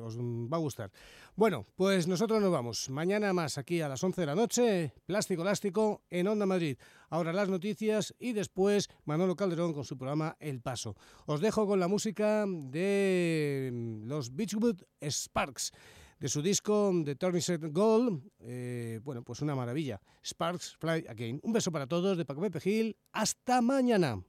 Os 0.05 0.17
va 0.17 0.57
a 0.59 0.61
gustar. 0.61 0.93
Bueno, 1.35 1.67
pues 1.75 2.07
nosotros 2.07 2.41
nos 2.41 2.53
vamos. 2.53 2.89
Mañana 2.89 3.33
más 3.33 3.59
aquí 3.59 3.81
a 3.81 3.89
las 3.89 4.05
11 4.05 4.21
de 4.21 4.27
la 4.27 4.37
noche, 4.37 4.93
Plástico 5.07 5.43
Elástico 5.43 6.03
en 6.09 6.29
Onda 6.29 6.47
Madrid. 6.47 6.79
Ahora 7.11 7.33
las 7.33 7.49
noticias 7.49 8.15
y 8.21 8.33
después 8.33 8.89
Manolo 9.07 9.35
Calderón 9.35 9.73
con 9.73 9.85
su 9.85 9.99
programa 9.99 10.37
El 10.39 10.61
Paso. 10.61 10.95
Os 11.27 11.41
dejo 11.41 11.67
con 11.67 11.81
la 11.81 11.89
música 11.89 12.45
de 12.47 13.71
mm, 13.73 14.07
los 14.07 14.37
Beachwood 14.37 14.83
Sparks. 15.03 15.73
De 16.21 16.29
su 16.29 16.41
disco 16.41 16.93
The 17.05 17.17
Turning 17.17 17.73
Gold, 17.73 18.23
eh, 18.39 19.01
bueno, 19.03 19.25
pues 19.25 19.43
una 19.43 19.57
maravilla. 19.57 20.01
Sparks 20.25 20.77
Fly 20.79 21.07
Again. 21.09 21.41
Un 21.43 21.53
beso 21.53 21.73
para 21.73 21.89
todos 21.89 22.17
de 22.17 22.25
Paco 22.25 22.41
Pepe 22.41 22.61
Gil. 22.61 22.97
Hasta 23.13 23.61
mañana. 23.61 24.23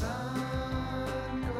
Sun 0.00 1.59